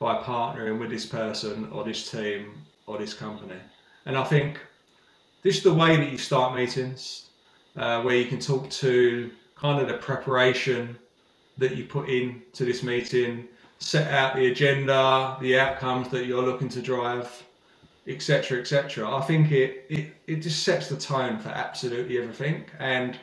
by 0.00 0.16
partnering 0.16 0.80
with 0.80 0.90
this 0.90 1.06
person 1.06 1.70
or 1.70 1.84
this 1.84 2.10
team 2.10 2.54
or 2.86 2.98
this 2.98 3.14
company? 3.14 3.60
And 4.04 4.18
I 4.18 4.24
think 4.24 4.58
this 5.42 5.58
is 5.58 5.62
the 5.62 5.72
way 5.72 5.96
that 5.96 6.10
you 6.10 6.18
start 6.18 6.56
meetings, 6.56 7.26
uh, 7.76 8.02
where 8.02 8.16
you 8.16 8.26
can 8.26 8.40
talk 8.40 8.68
to 8.68 9.30
kind 9.56 9.80
of 9.80 9.88
the 9.88 9.94
preparation 9.94 10.96
that 11.58 11.74
you 11.76 11.84
put 11.84 12.08
in 12.08 12.42
to 12.52 12.64
this 12.64 12.82
meeting, 12.82 13.48
set 13.78 14.12
out 14.12 14.36
the 14.36 14.46
agenda, 14.52 15.36
the 15.40 15.58
outcomes 15.58 16.08
that 16.10 16.26
you're 16.26 16.42
looking 16.42 16.68
to 16.68 16.82
drive, 16.82 17.42
etc., 18.06 18.60
etc. 18.60 19.10
I 19.10 19.20
think 19.22 19.50
it, 19.50 19.86
it 19.88 20.12
it 20.26 20.36
just 20.36 20.62
sets 20.62 20.88
the 20.88 20.96
tone 20.96 21.38
for 21.38 21.48
absolutely 21.48 22.18
everything. 22.18 22.64
And 22.78 23.18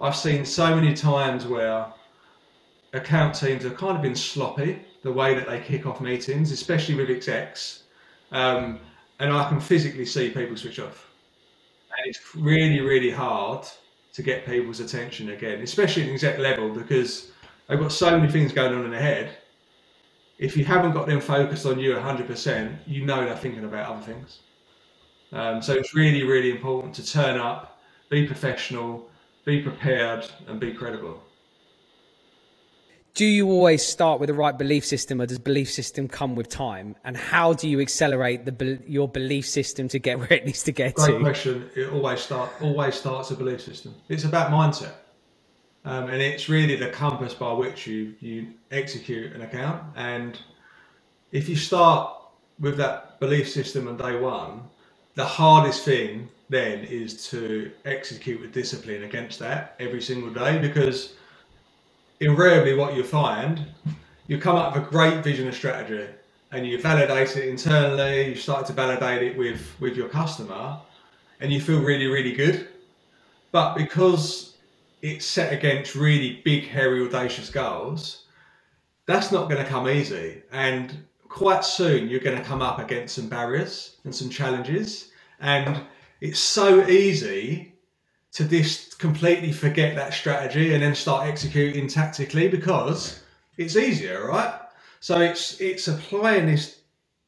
I've 0.00 0.16
seen 0.16 0.44
so 0.44 0.74
many 0.74 0.94
times 0.94 1.46
where 1.46 1.86
account 2.92 3.34
teams 3.34 3.64
have 3.64 3.76
kind 3.76 3.96
of 3.96 4.02
been 4.02 4.16
sloppy 4.16 4.80
the 5.02 5.12
way 5.12 5.34
that 5.34 5.48
they 5.48 5.60
kick 5.60 5.86
off 5.86 6.00
meetings, 6.00 6.52
especially 6.52 6.94
with 6.94 7.10
execs. 7.10 7.84
Um, 8.30 8.80
and 9.20 9.32
I 9.32 9.48
can 9.48 9.60
physically 9.60 10.06
see 10.06 10.30
people 10.30 10.56
switch 10.56 10.78
off. 10.78 11.10
And 11.90 12.06
it's 12.06 12.20
really, 12.36 12.80
really 12.80 13.10
hard 13.10 13.66
to 14.18 14.22
get 14.24 14.44
people's 14.44 14.80
attention 14.80 15.30
again, 15.30 15.60
especially 15.62 16.02
at 16.02 16.06
the 16.08 16.14
exec 16.14 16.38
level, 16.40 16.70
because 16.70 17.30
they've 17.68 17.78
got 17.78 17.92
so 17.92 18.18
many 18.18 18.28
things 18.28 18.52
going 18.52 18.74
on 18.74 18.84
in 18.84 18.90
their 18.90 19.00
head. 19.00 19.30
If 20.38 20.56
you 20.56 20.64
haven't 20.64 20.90
got 20.90 21.06
them 21.06 21.20
focused 21.20 21.64
on 21.64 21.78
you 21.78 21.94
100%, 21.94 22.78
you 22.84 23.06
know 23.06 23.24
they're 23.24 23.36
thinking 23.36 23.64
about 23.64 23.88
other 23.88 24.04
things. 24.04 24.40
Um, 25.30 25.62
so 25.62 25.72
it's 25.72 25.94
really, 25.94 26.24
really 26.24 26.50
important 26.50 26.96
to 26.96 27.06
turn 27.06 27.38
up, 27.38 27.80
be 28.08 28.26
professional, 28.26 29.08
be 29.44 29.62
prepared, 29.62 30.28
and 30.48 30.58
be 30.58 30.72
credible 30.72 31.22
do 33.14 33.24
you 33.24 33.50
always 33.50 33.84
start 33.84 34.20
with 34.20 34.28
the 34.28 34.34
right 34.34 34.56
belief 34.56 34.84
system 34.84 35.20
or 35.20 35.26
does 35.26 35.38
belief 35.38 35.70
system 35.70 36.08
come 36.08 36.34
with 36.36 36.48
time? 36.48 36.94
And 37.04 37.16
how 37.16 37.52
do 37.52 37.68
you 37.68 37.80
accelerate 37.80 38.44
the 38.44 38.80
your 38.86 39.08
belief 39.08 39.46
system 39.46 39.88
to 39.88 39.98
get 39.98 40.18
where 40.20 40.32
it 40.32 40.46
needs 40.46 40.62
to 40.64 40.72
get 40.72 40.94
Great 40.94 41.12
to? 41.12 41.20
question. 41.20 41.70
It 41.74 41.92
always 41.92 42.20
start 42.20 42.50
always 42.60 42.94
starts 42.94 43.30
a 43.30 43.36
belief 43.36 43.60
system. 43.60 43.94
It's 44.08 44.24
about 44.24 44.50
mindset. 44.50 44.92
Um, 45.84 46.10
and 46.10 46.20
it's 46.20 46.48
really 46.48 46.76
the 46.76 46.90
compass 46.90 47.34
by 47.34 47.52
which 47.52 47.86
you 47.86 48.14
you 48.20 48.48
execute 48.70 49.32
an 49.34 49.42
account. 49.42 49.82
And 49.96 50.38
if 51.32 51.48
you 51.48 51.56
start 51.56 52.14
with 52.60 52.76
that 52.76 53.20
belief 53.20 53.48
system 53.48 53.88
on 53.88 53.96
day 53.96 54.18
one 54.18 54.62
the 55.18 55.24
hardest 55.24 55.84
thing 55.84 56.28
then 56.48 56.84
is 56.84 57.28
to 57.28 57.72
execute 57.84 58.40
with 58.40 58.52
discipline 58.52 59.02
against 59.02 59.40
that 59.40 59.74
every 59.80 60.00
single 60.00 60.30
day 60.30 60.58
because 60.58 61.14
invariably 62.20 62.74
what 62.74 62.94
you 62.94 63.02
find, 63.02 63.66
you 64.26 64.38
come 64.38 64.56
up 64.56 64.74
with 64.74 64.86
a 64.86 64.90
great 64.90 65.24
vision 65.24 65.46
and 65.46 65.54
strategy 65.54 66.06
and 66.52 66.66
you 66.66 66.80
validate 66.80 67.36
it 67.36 67.48
internally, 67.48 68.28
you 68.28 68.34
start 68.34 68.66
to 68.66 68.72
validate 68.72 69.22
it 69.22 69.36
with, 69.36 69.60
with 69.80 69.96
your 69.96 70.08
customer 70.08 70.78
and 71.40 71.52
you 71.52 71.60
feel 71.60 71.80
really, 71.80 72.06
really 72.06 72.32
good. 72.32 72.68
But 73.52 73.74
because 73.74 74.56
it's 75.02 75.24
set 75.24 75.52
against 75.52 75.94
really 75.94 76.42
big, 76.44 76.64
hairy, 76.64 77.06
audacious 77.06 77.50
goals, 77.50 78.24
that's 79.06 79.30
not 79.32 79.48
going 79.48 79.62
to 79.62 79.68
come 79.68 79.88
easy. 79.88 80.42
And 80.52 81.04
quite 81.28 81.64
soon 81.64 82.08
you're 82.08 82.20
going 82.20 82.36
to 82.36 82.44
come 82.44 82.62
up 82.62 82.78
against 82.78 83.14
some 83.14 83.28
barriers 83.28 83.96
and 84.04 84.14
some 84.14 84.28
challenges. 84.28 85.10
And 85.40 85.80
it's 86.20 86.40
so 86.40 86.86
easy 86.88 87.74
to 88.32 88.44
just 88.44 88.98
completely 88.98 89.52
forget 89.52 89.96
that 89.96 90.12
strategy 90.12 90.74
and 90.74 90.82
then 90.82 90.94
start 90.94 91.26
executing 91.26 91.88
tactically 91.88 92.48
because 92.48 93.22
it's 93.56 93.76
easier, 93.76 94.26
right? 94.26 94.60
So 95.00 95.20
it's 95.20 95.60
it's 95.60 95.88
applying 95.88 96.46
this 96.46 96.80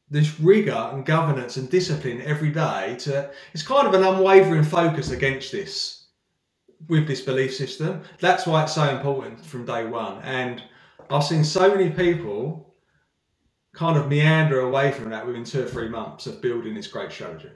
this 0.09 0.39
rigor 0.39 0.89
and 0.91 1.05
governance 1.05 1.55
and 1.57 1.69
discipline 1.69 2.21
every 2.21 2.51
day 2.51 2.97
to 2.99 3.31
it's 3.53 3.63
kind 3.63 3.87
of 3.87 3.93
an 3.93 4.03
unwavering 4.03 4.63
focus 4.63 5.11
against 5.11 5.51
this 5.51 6.07
with 6.87 7.07
this 7.07 7.21
belief 7.21 7.55
system. 7.55 8.01
That's 8.19 8.45
why 8.45 8.63
it's 8.63 8.75
so 8.75 8.89
important 8.89 9.45
from 9.45 9.65
day 9.65 9.85
one. 9.85 10.21
And 10.23 10.61
I've 11.09 11.23
seen 11.23 11.43
so 11.43 11.69
many 11.69 11.89
people 11.89 12.73
kind 13.73 13.97
of 13.97 14.09
meander 14.09 14.61
away 14.61 14.91
from 14.91 15.09
that 15.11 15.25
within 15.25 15.43
two 15.45 15.63
or 15.63 15.67
three 15.67 15.87
months 15.87 16.27
of 16.27 16.41
building 16.41 16.73
this 16.73 16.87
great 16.87 17.11
strategy. 17.11 17.49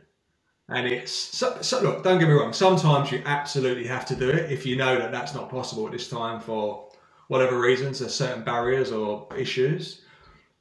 And 0.69 0.87
it's 0.87 1.11
so, 1.11 1.61
so, 1.61 1.81
look, 1.81 2.03
don't 2.03 2.17
get 2.17 2.27
me 2.27 2.33
wrong. 2.33 2.51
Sometimes 2.51 3.11
you 3.11 3.21
absolutely 3.25 3.85
have 3.85 4.05
to 4.07 4.15
do 4.15 4.29
it 4.29 4.51
if 4.51 4.65
you 4.65 4.75
know 4.75 4.97
that 4.97 5.11
that's 5.11 5.35
not 5.35 5.49
possible 5.49 5.85
at 5.85 5.91
this 5.91 6.09
time 6.09 6.39
for 6.39 6.89
whatever 7.27 7.59
reasons. 7.59 7.99
There's 7.99 8.15
certain 8.15 8.43
barriers 8.43 8.91
or 8.91 9.27
issues. 9.37 10.01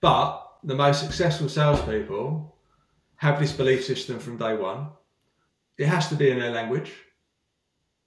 But 0.02 0.42
the 0.62 0.74
most 0.74 1.00
successful 1.00 1.48
salespeople 1.48 2.54
have 3.16 3.40
this 3.40 3.52
belief 3.52 3.84
system 3.84 4.18
from 4.18 4.36
day 4.36 4.54
one. 4.54 4.88
It 5.78 5.86
has 5.86 6.08
to 6.10 6.16
be 6.16 6.30
in 6.30 6.38
their 6.38 6.52
language, 6.52 6.92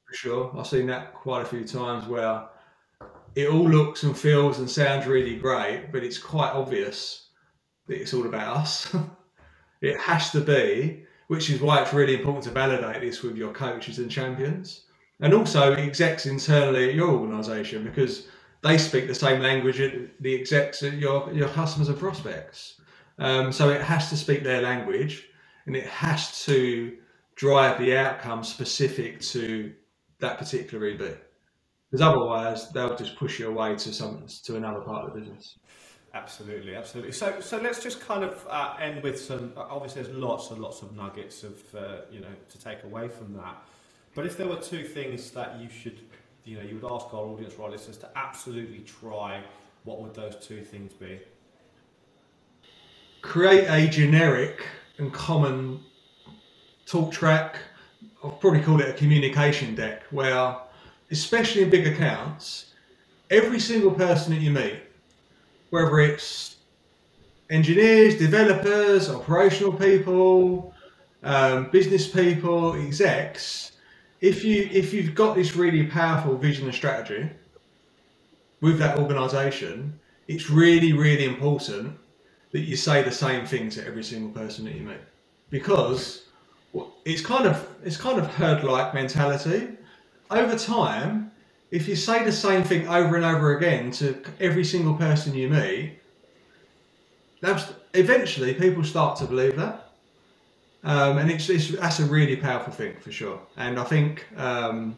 for 0.05 0.13
sure. 0.13 0.55
I've 0.55 0.67
seen 0.67 0.85
that 0.87 1.15
quite 1.15 1.41
a 1.41 1.45
few 1.45 1.65
times 1.65 2.07
where 2.07 2.47
it 3.35 3.49
all 3.49 3.67
looks 3.67 4.03
and 4.03 4.15
feels 4.15 4.59
and 4.59 4.69
sounds 4.69 5.07
really 5.07 5.35
great, 5.35 5.91
but 5.91 6.03
it's 6.03 6.19
quite 6.19 6.51
obvious 6.51 7.29
that 7.87 7.99
it's 7.99 8.13
all 8.13 8.27
about 8.27 8.57
us. 8.57 8.95
it 9.81 9.99
has 9.99 10.29
to 10.31 10.41
be 10.41 11.06
which 11.27 11.49
is 11.49 11.61
why 11.61 11.81
it's 11.81 11.93
really 11.93 12.15
important 12.15 12.43
to 12.45 12.51
validate 12.51 13.01
this 13.01 13.21
with 13.21 13.37
your 13.37 13.51
coaches 13.53 13.99
and 13.99 14.09
champions 14.09 14.83
and 15.19 15.33
also 15.33 15.73
execs 15.73 16.25
internally 16.25 16.89
at 16.89 16.95
your 16.95 17.09
organization 17.09 17.83
because 17.83 18.27
they 18.61 18.77
speak 18.77 19.07
the 19.07 19.15
same 19.15 19.41
language 19.41 19.79
at 19.79 19.93
the 20.21 20.33
execs 20.33 20.83
at 20.83 20.93
your, 20.93 21.31
your 21.33 21.49
customers 21.49 21.89
and 21.89 21.97
prospects. 21.97 22.81
Um, 23.19 23.51
so 23.51 23.69
it 23.69 23.81
has 23.81 24.09
to 24.09 24.17
speak 24.17 24.43
their 24.43 24.61
language 24.61 25.27
and 25.65 25.75
it 25.75 25.85
has 25.87 26.43
to 26.45 26.97
drive 27.35 27.79
the 27.79 27.95
outcome 27.95 28.43
specific 28.43 29.19
to 29.21 29.73
that 30.19 30.37
particular 30.37 30.87
EB. 30.87 31.17
Because 31.89 32.01
otherwise 32.01 32.71
they'll 32.71 32.95
just 32.95 33.15
push 33.15 33.39
you 33.39 33.47
away 33.47 33.75
to 33.75 33.93
some 33.93 34.25
to 34.43 34.55
another 34.55 34.81
part 34.81 35.05
of 35.05 35.13
the 35.13 35.19
business. 35.19 35.57
Absolutely, 36.17 36.75
absolutely. 36.75 37.11
So, 37.11 37.39
so 37.39 37.57
let's 37.59 37.81
just 37.81 38.01
kind 38.01 38.23
of 38.23 38.45
uh, 38.49 38.75
end 38.81 39.03
with 39.03 39.19
some. 39.19 39.53
Obviously, 39.55 40.01
there's 40.01 40.15
lots 40.15 40.49
and 40.49 40.59
lots 40.59 40.81
of 40.81 40.95
nuggets 40.95 41.43
of 41.43 41.75
uh, 41.75 41.97
you 42.11 42.21
know 42.21 42.33
to 42.49 42.59
take 42.59 42.83
away 42.83 43.07
from 43.07 43.35
that. 43.35 43.55
But 44.15 44.25
if 44.25 44.35
there 44.35 44.47
were 44.47 44.55
two 44.55 44.83
things 44.83 45.29
that 45.31 45.59
you 45.59 45.69
should, 45.69 45.99
you 46.43 46.57
know, 46.57 46.63
you 46.63 46.79
would 46.79 46.91
ask 46.91 47.13
our 47.13 47.21
audience, 47.21 47.53
our 47.61 47.69
listeners, 47.69 47.97
to 47.97 48.09
absolutely 48.15 48.79
try, 48.79 49.43
what 49.83 50.01
would 50.01 50.15
those 50.15 50.35
two 50.37 50.61
things 50.63 50.91
be? 50.93 51.19
Create 53.21 53.67
a 53.67 53.87
generic 53.87 54.65
and 54.97 55.13
common 55.13 55.81
talk 56.87 57.11
track. 57.11 57.57
I'll 58.23 58.31
probably 58.31 58.61
call 58.61 58.81
it 58.81 58.89
a 58.89 58.93
communication 58.93 59.75
deck, 59.75 60.01
where, 60.09 60.57
especially 61.11 61.61
in 61.61 61.69
big 61.69 61.85
accounts, 61.85 62.73
every 63.29 63.59
single 63.59 63.91
person 63.91 64.33
that 64.33 64.41
you 64.41 64.49
meet 64.49 64.86
whether 65.69 65.99
it's 65.99 66.57
engineers, 67.49 68.17
developers, 68.17 69.09
operational 69.09 69.73
people, 69.73 70.73
um, 71.23 71.69
business 71.71 72.07
people, 72.07 72.73
execs, 72.75 73.73
if 74.21 74.43
you 74.43 74.69
if 74.71 74.93
you've 74.93 75.13
got 75.13 75.35
this 75.35 75.55
really 75.55 75.85
powerful 75.85 76.35
vision 76.37 76.65
and 76.65 76.73
strategy 76.73 77.29
with 78.61 78.79
that 78.79 78.97
organisation, 78.97 79.99
it's 80.27 80.49
really 80.49 80.93
really 80.93 81.25
important 81.25 81.97
that 82.51 82.61
you 82.61 82.75
say 82.75 83.03
the 83.03 83.11
same 83.11 83.45
thing 83.45 83.69
to 83.69 83.85
every 83.85 84.03
single 84.03 84.31
person 84.31 84.65
that 84.65 84.73
you 84.73 84.81
meet 84.81 84.97
because 85.49 86.23
it's 87.05 87.21
kind 87.21 87.45
of 87.45 87.67
it's 87.83 87.97
kind 87.97 88.19
of 88.19 88.27
herd 88.27 88.63
like 88.63 88.93
mentality. 88.93 89.69
Over 90.29 90.57
time, 90.57 91.31
if 91.71 91.87
you 91.87 91.95
say 91.95 92.23
the 92.23 92.31
same 92.31 92.63
thing 92.63 92.87
over 92.87 93.15
and 93.15 93.25
over 93.25 93.57
again 93.57 93.91
to 93.91 94.21
every 94.39 94.63
single 94.63 94.95
person 94.95 95.33
you 95.35 95.49
meet, 95.49 95.99
that's 97.41 97.73
eventually 97.93 98.53
people 98.53 98.83
start 98.83 99.17
to 99.17 99.25
believe 99.25 99.55
that. 99.57 99.91
Um, 100.83 101.17
and 101.17 101.29
it's, 101.29 101.49
it's, 101.49 101.69
that's 101.69 101.99
a 101.99 102.05
really 102.05 102.37
powerful 102.37 102.71
thing 102.71 102.95
for 103.01 103.11
sure. 103.11 103.39
And 103.57 103.79
I 103.79 103.83
think 103.83 104.25
um, 104.37 104.97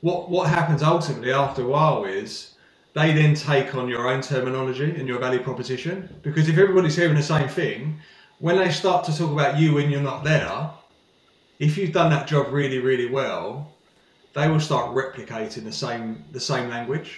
what 0.00 0.30
what 0.30 0.48
happens 0.48 0.82
ultimately 0.82 1.32
after 1.32 1.62
a 1.62 1.66
while 1.66 2.04
is 2.04 2.54
they 2.94 3.12
then 3.12 3.34
take 3.34 3.74
on 3.74 3.88
your 3.88 4.08
own 4.08 4.20
terminology 4.20 4.90
and 4.96 5.08
your 5.08 5.18
value 5.18 5.40
proposition 5.40 6.08
because 6.22 6.48
if 6.48 6.58
everybody's 6.58 6.96
hearing 6.96 7.16
the 7.16 7.22
same 7.22 7.48
thing, 7.48 7.98
when 8.38 8.56
they 8.58 8.70
start 8.70 9.04
to 9.06 9.16
talk 9.16 9.30
about 9.30 9.58
you 9.58 9.74
when 9.74 9.90
you're 9.90 10.00
not 10.00 10.24
there, 10.24 10.70
if 11.58 11.76
you've 11.76 11.92
done 11.92 12.10
that 12.10 12.26
job 12.28 12.52
really 12.52 12.78
really 12.78 13.08
well, 13.08 13.72
they 14.38 14.48
will 14.48 14.60
start 14.60 14.94
replicating 14.94 15.64
the 15.64 15.72
same 15.72 16.24
the 16.32 16.40
same 16.40 16.68
language, 16.70 17.10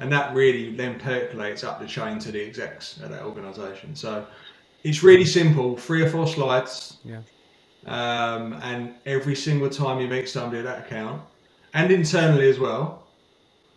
and 0.00 0.12
that 0.12 0.34
really 0.34 0.74
then 0.74 0.98
percolates 0.98 1.62
up 1.62 1.78
the 1.80 1.86
chain 1.86 2.18
to 2.18 2.32
the 2.32 2.42
execs 2.42 3.00
at 3.02 3.10
that 3.10 3.22
organisation. 3.22 3.94
So 3.94 4.26
it's 4.82 5.02
really 5.02 5.24
simple: 5.24 5.76
three 5.76 6.02
or 6.02 6.10
four 6.10 6.26
slides. 6.26 6.98
Yeah. 7.04 7.22
Um, 7.86 8.54
and 8.70 8.94
every 9.06 9.36
single 9.36 9.70
time 9.70 10.00
you 10.00 10.08
meet 10.08 10.28
somebody 10.28 10.58
at 10.58 10.64
that 10.64 10.80
account, 10.86 11.22
and 11.74 11.92
internally 11.92 12.50
as 12.50 12.58
well, 12.58 13.06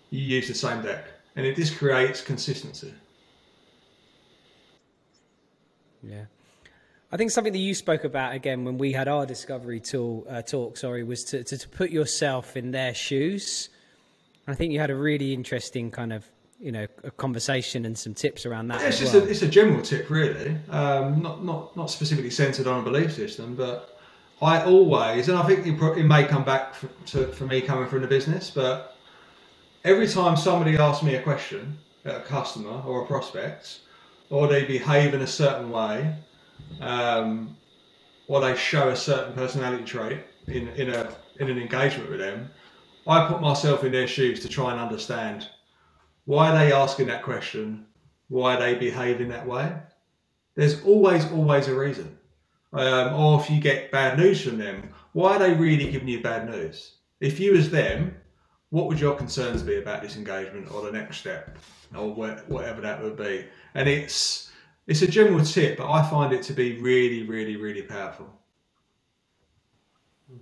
you 0.10 0.22
use 0.38 0.48
the 0.48 0.56
same 0.56 0.82
deck, 0.82 1.06
and 1.36 1.46
it 1.46 1.56
just 1.56 1.78
creates 1.78 2.20
consistency. 2.22 2.94
Yeah. 6.02 6.26
I 7.14 7.18
think 7.18 7.32
something 7.32 7.52
that 7.52 7.60
you 7.60 7.74
spoke 7.74 8.06
about 8.06 8.34
again 8.34 8.64
when 8.64 8.78
we 8.78 8.94
had 8.94 9.10
our 9.10 9.26
discovery 9.26 9.82
tool 9.82 10.26
uh, 10.30 10.42
talk, 10.42 10.78
sorry, 10.78 11.04
was 11.04 11.26
to, 11.26 11.44
to, 11.44 11.58
to, 11.58 11.68
put 11.68 11.92
yourself 11.92 12.56
in 12.56 12.72
their 12.72 12.94
shoes. 12.94 13.68
I 14.48 14.56
think 14.56 14.72
you 14.72 14.80
had 14.80 14.90
a 14.90 14.96
really 14.96 15.34
interesting 15.34 15.92
kind 15.92 16.14
of 16.14 16.26
you 16.58 16.72
know 16.72 16.88
a 17.04 17.12
conversation 17.12 17.86
and 17.86 17.98
some 17.98 18.14
tips 18.14 18.46
around 18.46 18.70
that. 18.70 18.82
It's 18.82 19.00
just 19.00 19.14
well. 19.14 19.24
a, 19.24 19.28
it's 19.28 19.42
a 19.42 19.48
general 19.48 19.82
tip, 19.82 20.10
really. 20.10 20.56
Um, 20.70 21.22
not 21.22 21.44
not 21.44 21.76
not 21.76 21.90
specifically 21.90 22.30
centered 22.30 22.66
on 22.66 22.80
a 22.80 22.84
belief 22.84 23.12
system, 23.12 23.56
but 23.56 24.00
I 24.42 24.64
always, 24.64 25.28
and 25.28 25.38
I 25.38 25.44
think 25.44 25.68
it 25.68 26.06
may 26.06 26.24
come 26.24 26.46
back 26.46 26.74
for, 26.74 26.88
to, 27.08 27.28
for 27.28 27.46
me 27.46 27.62
coming 27.62 27.88
from 27.90 28.02
the 28.02 28.08
business, 28.08 28.50
but 28.50 28.96
every 29.84 30.08
time 30.08 30.38
somebody 30.38 30.78
asks 30.78 31.04
me 31.04 31.16
a 31.16 31.22
question, 31.22 31.78
a 32.06 32.22
customer 32.22 32.82
or 32.86 33.04
a 33.04 33.06
prospect, 33.06 33.82
or 34.30 34.48
they 34.48 34.64
behave 34.64 35.14
in 35.14 35.22
a 35.22 35.28
certain 35.28 35.70
way, 35.70 36.16
um, 36.80 37.58
or 38.28 38.42
they 38.42 38.56
show 38.56 38.90
a 38.90 38.96
certain 38.96 39.34
personality 39.34 39.84
trait 39.84 40.20
in, 40.48 40.68
in 40.70 40.90
a 40.90 41.14
in 41.40 41.50
an 41.50 41.58
engagement 41.58 42.10
with 42.10 42.20
them, 42.20 42.50
I 43.08 43.28
put 43.28 43.42
myself 43.42 43.84
in 43.84 43.92
their 43.92 44.08
shoes 44.08 44.40
to 44.42 44.48
try 44.48 44.72
and 44.72 44.80
understand 44.80 45.48
why 46.26 46.50
are 46.50 46.58
they 46.58 46.72
asking 46.72 47.08
that 47.08 47.24
question, 47.24 47.86
why 48.30 48.56
are 48.56 48.60
they 48.60 48.76
behave 48.76 49.22
in 49.22 49.30
that 49.30 49.48
way. 49.48 49.74
There's 50.56 50.84
always 50.84 51.30
always 51.32 51.68
a 51.68 51.76
reason. 51.76 52.18
Um, 52.74 53.14
or 53.14 53.42
if 53.42 53.50
you 53.50 53.60
get 53.60 53.92
bad 53.92 54.18
news 54.18 54.42
from 54.42 54.58
them, 54.58 54.90
why 55.14 55.36
are 55.36 55.40
they 55.40 55.54
really 55.54 55.92
giving 55.92 56.08
you 56.08 56.22
bad 56.22 56.50
news? 56.50 56.94
If 57.20 57.40
you 57.40 57.54
was 57.54 57.70
them, 57.70 58.16
what 58.70 58.88
would 58.88 59.00
your 59.00 59.16
concerns 59.16 59.62
be 59.62 59.76
about 59.76 60.02
this 60.02 60.16
engagement 60.16 60.72
or 60.72 60.84
the 60.84 60.92
next 60.92 61.18
step 61.18 61.58
or 61.94 62.12
wh- 62.14 62.50
whatever 62.50 62.80
that 62.82 63.04
would 63.04 63.18
be? 63.18 63.46
And 63.76 63.90
it's 63.90 64.51
it's 64.88 65.02
a 65.02 65.08
general 65.08 65.44
tip, 65.44 65.78
but 65.78 65.90
I 65.90 66.08
find 66.10 66.34
it 66.34 66.44
to 66.44 66.54
be 66.54 66.80
really, 66.80 67.24
really, 67.24 67.56
really 67.56 67.84
powerful. 67.84 68.28
Hmm. 70.30 70.38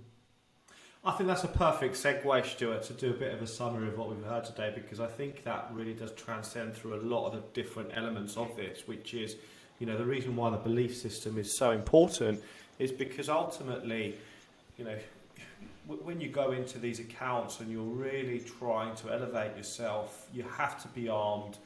I 1.04 1.12
think 1.12 1.28
that's 1.28 1.44
a 1.44 1.48
perfect 1.48 1.94
segue, 1.94 2.46
Stuart, 2.46 2.82
to 2.84 2.92
do 2.94 3.10
a 3.10 3.14
bit 3.14 3.34
of 3.34 3.42
a 3.42 3.46
summary 3.46 3.88
of 3.88 3.98
what 3.98 4.08
we've 4.08 4.24
heard 4.24 4.44
today 4.44 4.72
because 4.74 5.00
I 5.00 5.06
think 5.06 5.44
that 5.44 5.68
really 5.72 5.94
does 5.94 6.12
transcend 6.12 6.74
through 6.74 6.94
a 6.94 7.02
lot 7.02 7.28
of 7.28 7.34
the 7.34 7.42
different 7.52 7.90
elements 7.94 8.36
of 8.36 8.56
this, 8.56 8.86
which 8.86 9.14
is, 9.14 9.36
you 9.78 9.86
know, 9.86 9.96
the 9.96 10.06
reason 10.06 10.36
why 10.36 10.50
the 10.50 10.56
belief 10.56 10.96
system 10.96 11.38
is 11.38 11.56
so 11.56 11.70
important 11.70 12.42
is 12.78 12.90
because 12.90 13.28
ultimately, 13.28 14.16
you 14.78 14.84
know, 14.84 14.96
when 15.86 16.20
you 16.20 16.28
go 16.28 16.52
into 16.52 16.78
these 16.78 17.00
accounts 17.00 17.60
and 17.60 17.70
you're 17.70 17.82
really 17.82 18.40
trying 18.40 18.94
to 18.94 19.12
elevate 19.12 19.56
yourself, 19.56 20.28
you 20.32 20.44
have 20.56 20.80
to 20.82 20.88
be 20.88 21.08
armed 21.08 21.58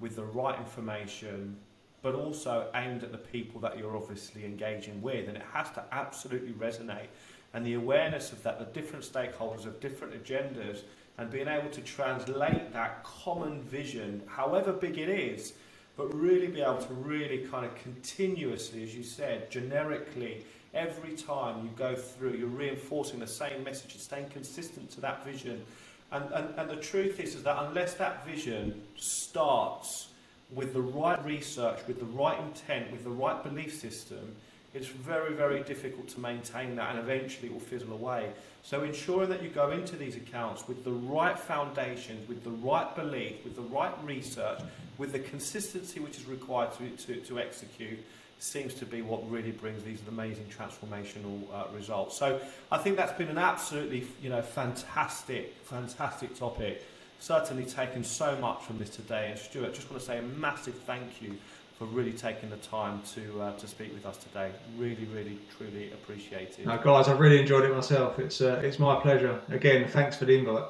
with 0.00 0.16
the 0.16 0.24
right 0.24 0.58
information, 0.58 1.56
but 2.02 2.14
also 2.14 2.68
aimed 2.74 3.04
at 3.04 3.12
the 3.12 3.18
people 3.18 3.60
that 3.60 3.78
you're 3.78 3.96
obviously 3.96 4.44
engaging 4.44 5.00
with, 5.00 5.28
and 5.28 5.36
it 5.36 5.44
has 5.52 5.70
to 5.70 5.84
absolutely 5.92 6.52
resonate 6.52 7.08
and 7.54 7.66
the 7.66 7.74
awareness 7.74 8.32
of 8.32 8.42
that, 8.42 8.58
the 8.58 8.80
different 8.80 9.04
stakeholders 9.04 9.66
of 9.66 9.78
different 9.80 10.22
agendas, 10.22 10.82
and 11.18 11.30
being 11.30 11.48
able 11.48 11.68
to 11.70 11.80
translate 11.82 12.72
that 12.72 13.04
common 13.04 13.60
vision, 13.62 14.22
however 14.26 14.72
big 14.72 14.96
it 14.96 15.08
is, 15.08 15.52
but 15.96 16.12
really 16.14 16.46
be 16.46 16.62
able 16.62 16.78
to 16.78 16.94
really 16.94 17.46
kind 17.50 17.66
of 17.66 17.74
continuously, 17.74 18.82
as 18.82 18.94
you 18.94 19.02
said, 19.02 19.50
generically, 19.50 20.44
every 20.72 21.12
time 21.12 21.62
you 21.62 21.70
go 21.76 21.94
through, 21.94 22.32
you're 22.32 22.48
reinforcing 22.48 23.20
the 23.20 23.26
same 23.26 23.62
message 23.62 23.94
staying 23.98 24.28
consistent 24.30 24.90
to 24.90 25.02
that 25.02 25.22
vision. 25.22 25.62
And, 26.10 26.24
and, 26.32 26.54
and 26.56 26.70
the 26.70 26.76
truth 26.76 27.20
is, 27.20 27.34
is 27.34 27.42
that 27.42 27.62
unless 27.66 27.94
that 27.94 28.26
vision 28.26 28.82
starts 28.96 30.08
with 30.54 30.72
the 30.72 30.82
right 30.82 31.22
research, 31.24 31.78
with 31.86 31.98
the 31.98 32.06
right 32.06 32.38
intent, 32.40 32.90
with 32.92 33.04
the 33.04 33.10
right 33.10 33.42
belief 33.42 33.78
system, 33.78 34.36
it's 34.74 34.86
very, 34.86 35.34
very 35.34 35.62
difficult 35.62 36.08
to 36.08 36.20
maintain 36.20 36.76
that 36.76 36.90
and 36.90 36.98
eventually 36.98 37.48
it 37.48 37.52
will 37.52 37.60
fizzle 37.60 37.92
away. 37.92 38.30
So 38.62 38.84
ensuring 38.84 39.28
that 39.30 39.42
you 39.42 39.50
go 39.50 39.70
into 39.70 39.96
these 39.96 40.16
accounts 40.16 40.66
with 40.66 40.84
the 40.84 40.92
right 40.92 41.38
foundations, 41.38 42.26
with 42.28 42.42
the 42.42 42.50
right 42.50 42.94
belief, 42.94 43.44
with 43.44 43.56
the 43.56 43.62
right 43.62 43.92
research, 44.02 44.60
with 44.98 45.12
the 45.12 45.18
consistency 45.18 46.00
which 46.00 46.16
is 46.16 46.26
required 46.26 46.72
to, 46.78 46.88
to, 47.06 47.16
to 47.20 47.38
execute 47.38 47.98
seems 48.38 48.74
to 48.74 48.86
be 48.86 49.02
what 49.02 49.28
really 49.30 49.52
brings 49.52 49.82
these 49.84 50.00
amazing 50.08 50.46
transformational 50.46 51.42
uh, 51.52 51.64
results. 51.74 52.16
So 52.18 52.40
I 52.72 52.78
think 52.78 52.96
that's 52.96 53.16
been 53.16 53.28
an 53.28 53.38
absolutely, 53.38 54.06
you 54.20 54.30
know, 54.30 54.42
fantastic, 54.42 55.54
fantastic 55.64 56.34
topic. 56.36 56.82
Certainly 57.22 57.66
taken 57.66 58.02
so 58.02 58.36
much 58.38 58.62
from 58.62 58.78
this 58.78 58.90
today. 58.90 59.28
And 59.30 59.38
Stuart, 59.38 59.74
just 59.74 59.88
want 59.88 60.00
to 60.00 60.04
say 60.04 60.18
a 60.18 60.22
massive 60.22 60.74
thank 60.74 61.22
you 61.22 61.36
for 61.78 61.84
really 61.84 62.12
taking 62.12 62.50
the 62.50 62.56
time 62.56 63.00
to 63.14 63.42
uh, 63.42 63.56
to 63.58 63.68
speak 63.68 63.94
with 63.94 64.04
us 64.04 64.16
today. 64.16 64.50
Really, 64.76 65.04
really, 65.14 65.38
truly 65.56 65.92
appreciate 65.92 66.58
it. 66.58 66.66
Now, 66.66 66.78
guys, 66.78 67.06
I've 67.06 67.20
really 67.20 67.40
enjoyed 67.40 67.64
it 67.64 67.72
myself. 67.72 68.18
It's 68.18 68.40
uh, 68.40 68.60
it's 68.64 68.80
my 68.80 69.00
pleasure. 69.00 69.40
Again, 69.50 69.88
thanks 69.88 70.16
for 70.16 70.24
the 70.24 70.36
invite. 70.36 70.64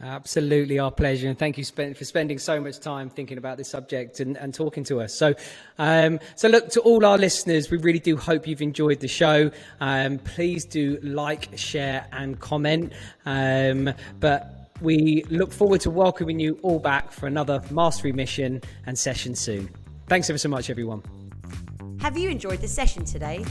Absolutely, 0.00 0.78
our 0.78 0.90
pleasure, 0.90 1.28
and 1.28 1.38
thank 1.38 1.58
you 1.58 1.64
for 1.66 2.04
spending 2.04 2.38
so 2.38 2.62
much 2.62 2.80
time 2.80 3.10
thinking 3.10 3.36
about 3.36 3.58
this 3.58 3.68
subject 3.68 4.20
and, 4.20 4.38
and 4.38 4.54
talking 4.54 4.84
to 4.84 5.02
us. 5.02 5.12
So, 5.12 5.34
um, 5.76 6.18
so 6.34 6.48
look 6.48 6.70
to 6.70 6.80
all 6.80 7.04
our 7.04 7.18
listeners. 7.18 7.70
We 7.70 7.76
really 7.76 7.98
do 7.98 8.16
hope 8.16 8.46
you've 8.46 8.62
enjoyed 8.62 9.00
the 9.00 9.08
show. 9.08 9.50
Um, 9.80 10.18
please 10.18 10.64
do 10.64 10.98
like, 11.02 11.58
share, 11.58 12.06
and 12.12 12.40
comment. 12.40 12.94
Um, 13.26 13.92
but 14.18 14.57
we 14.80 15.24
look 15.30 15.52
forward 15.52 15.80
to 15.82 15.90
welcoming 15.90 16.38
you 16.38 16.58
all 16.62 16.78
back 16.78 17.10
for 17.10 17.26
another 17.26 17.62
mastery 17.70 18.12
mission 18.12 18.60
and 18.86 18.98
session 18.98 19.34
soon. 19.34 19.68
Thanks 20.06 20.30
ever 20.30 20.38
so 20.38 20.48
much, 20.48 20.70
everyone. 20.70 21.02
Have 22.00 22.16
you 22.16 22.30
enjoyed 22.30 22.60
the 22.60 22.68
session 22.68 23.04
today? 23.04 23.44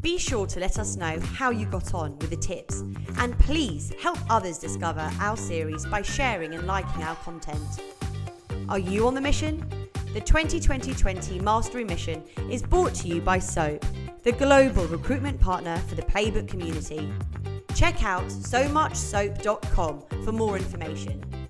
Be 0.00 0.18
sure 0.18 0.46
to 0.48 0.58
let 0.58 0.78
us 0.78 0.96
know 0.96 1.20
how 1.20 1.50
you 1.50 1.66
got 1.66 1.94
on 1.94 2.18
with 2.18 2.30
the 2.30 2.36
tips, 2.36 2.80
and 3.18 3.38
please 3.38 3.92
help 4.00 4.18
others 4.28 4.58
discover 4.58 5.08
our 5.20 5.36
series 5.36 5.86
by 5.86 6.02
sharing 6.02 6.54
and 6.54 6.66
liking 6.66 7.02
our 7.02 7.16
content. 7.16 7.80
Are 8.68 8.78
you 8.78 9.06
on 9.06 9.14
the 9.14 9.20
mission? 9.20 9.64
The 10.12 10.20
2020 10.20 11.40
Mastery 11.40 11.84
Mission 11.84 12.22
is 12.50 12.62
brought 12.62 12.94
to 12.96 13.08
you 13.08 13.20
by 13.20 13.38
SOAP, 13.38 13.84
the 14.22 14.32
global 14.32 14.86
recruitment 14.86 15.40
partner 15.40 15.76
for 15.88 15.94
the 15.94 16.02
Playbook 16.02 16.48
community. 16.48 17.12
Check 17.82 18.04
out 18.04 18.30
so 18.30 18.68
muchsoap.com 18.68 20.02
for 20.24 20.30
more 20.30 20.56
information. 20.56 21.41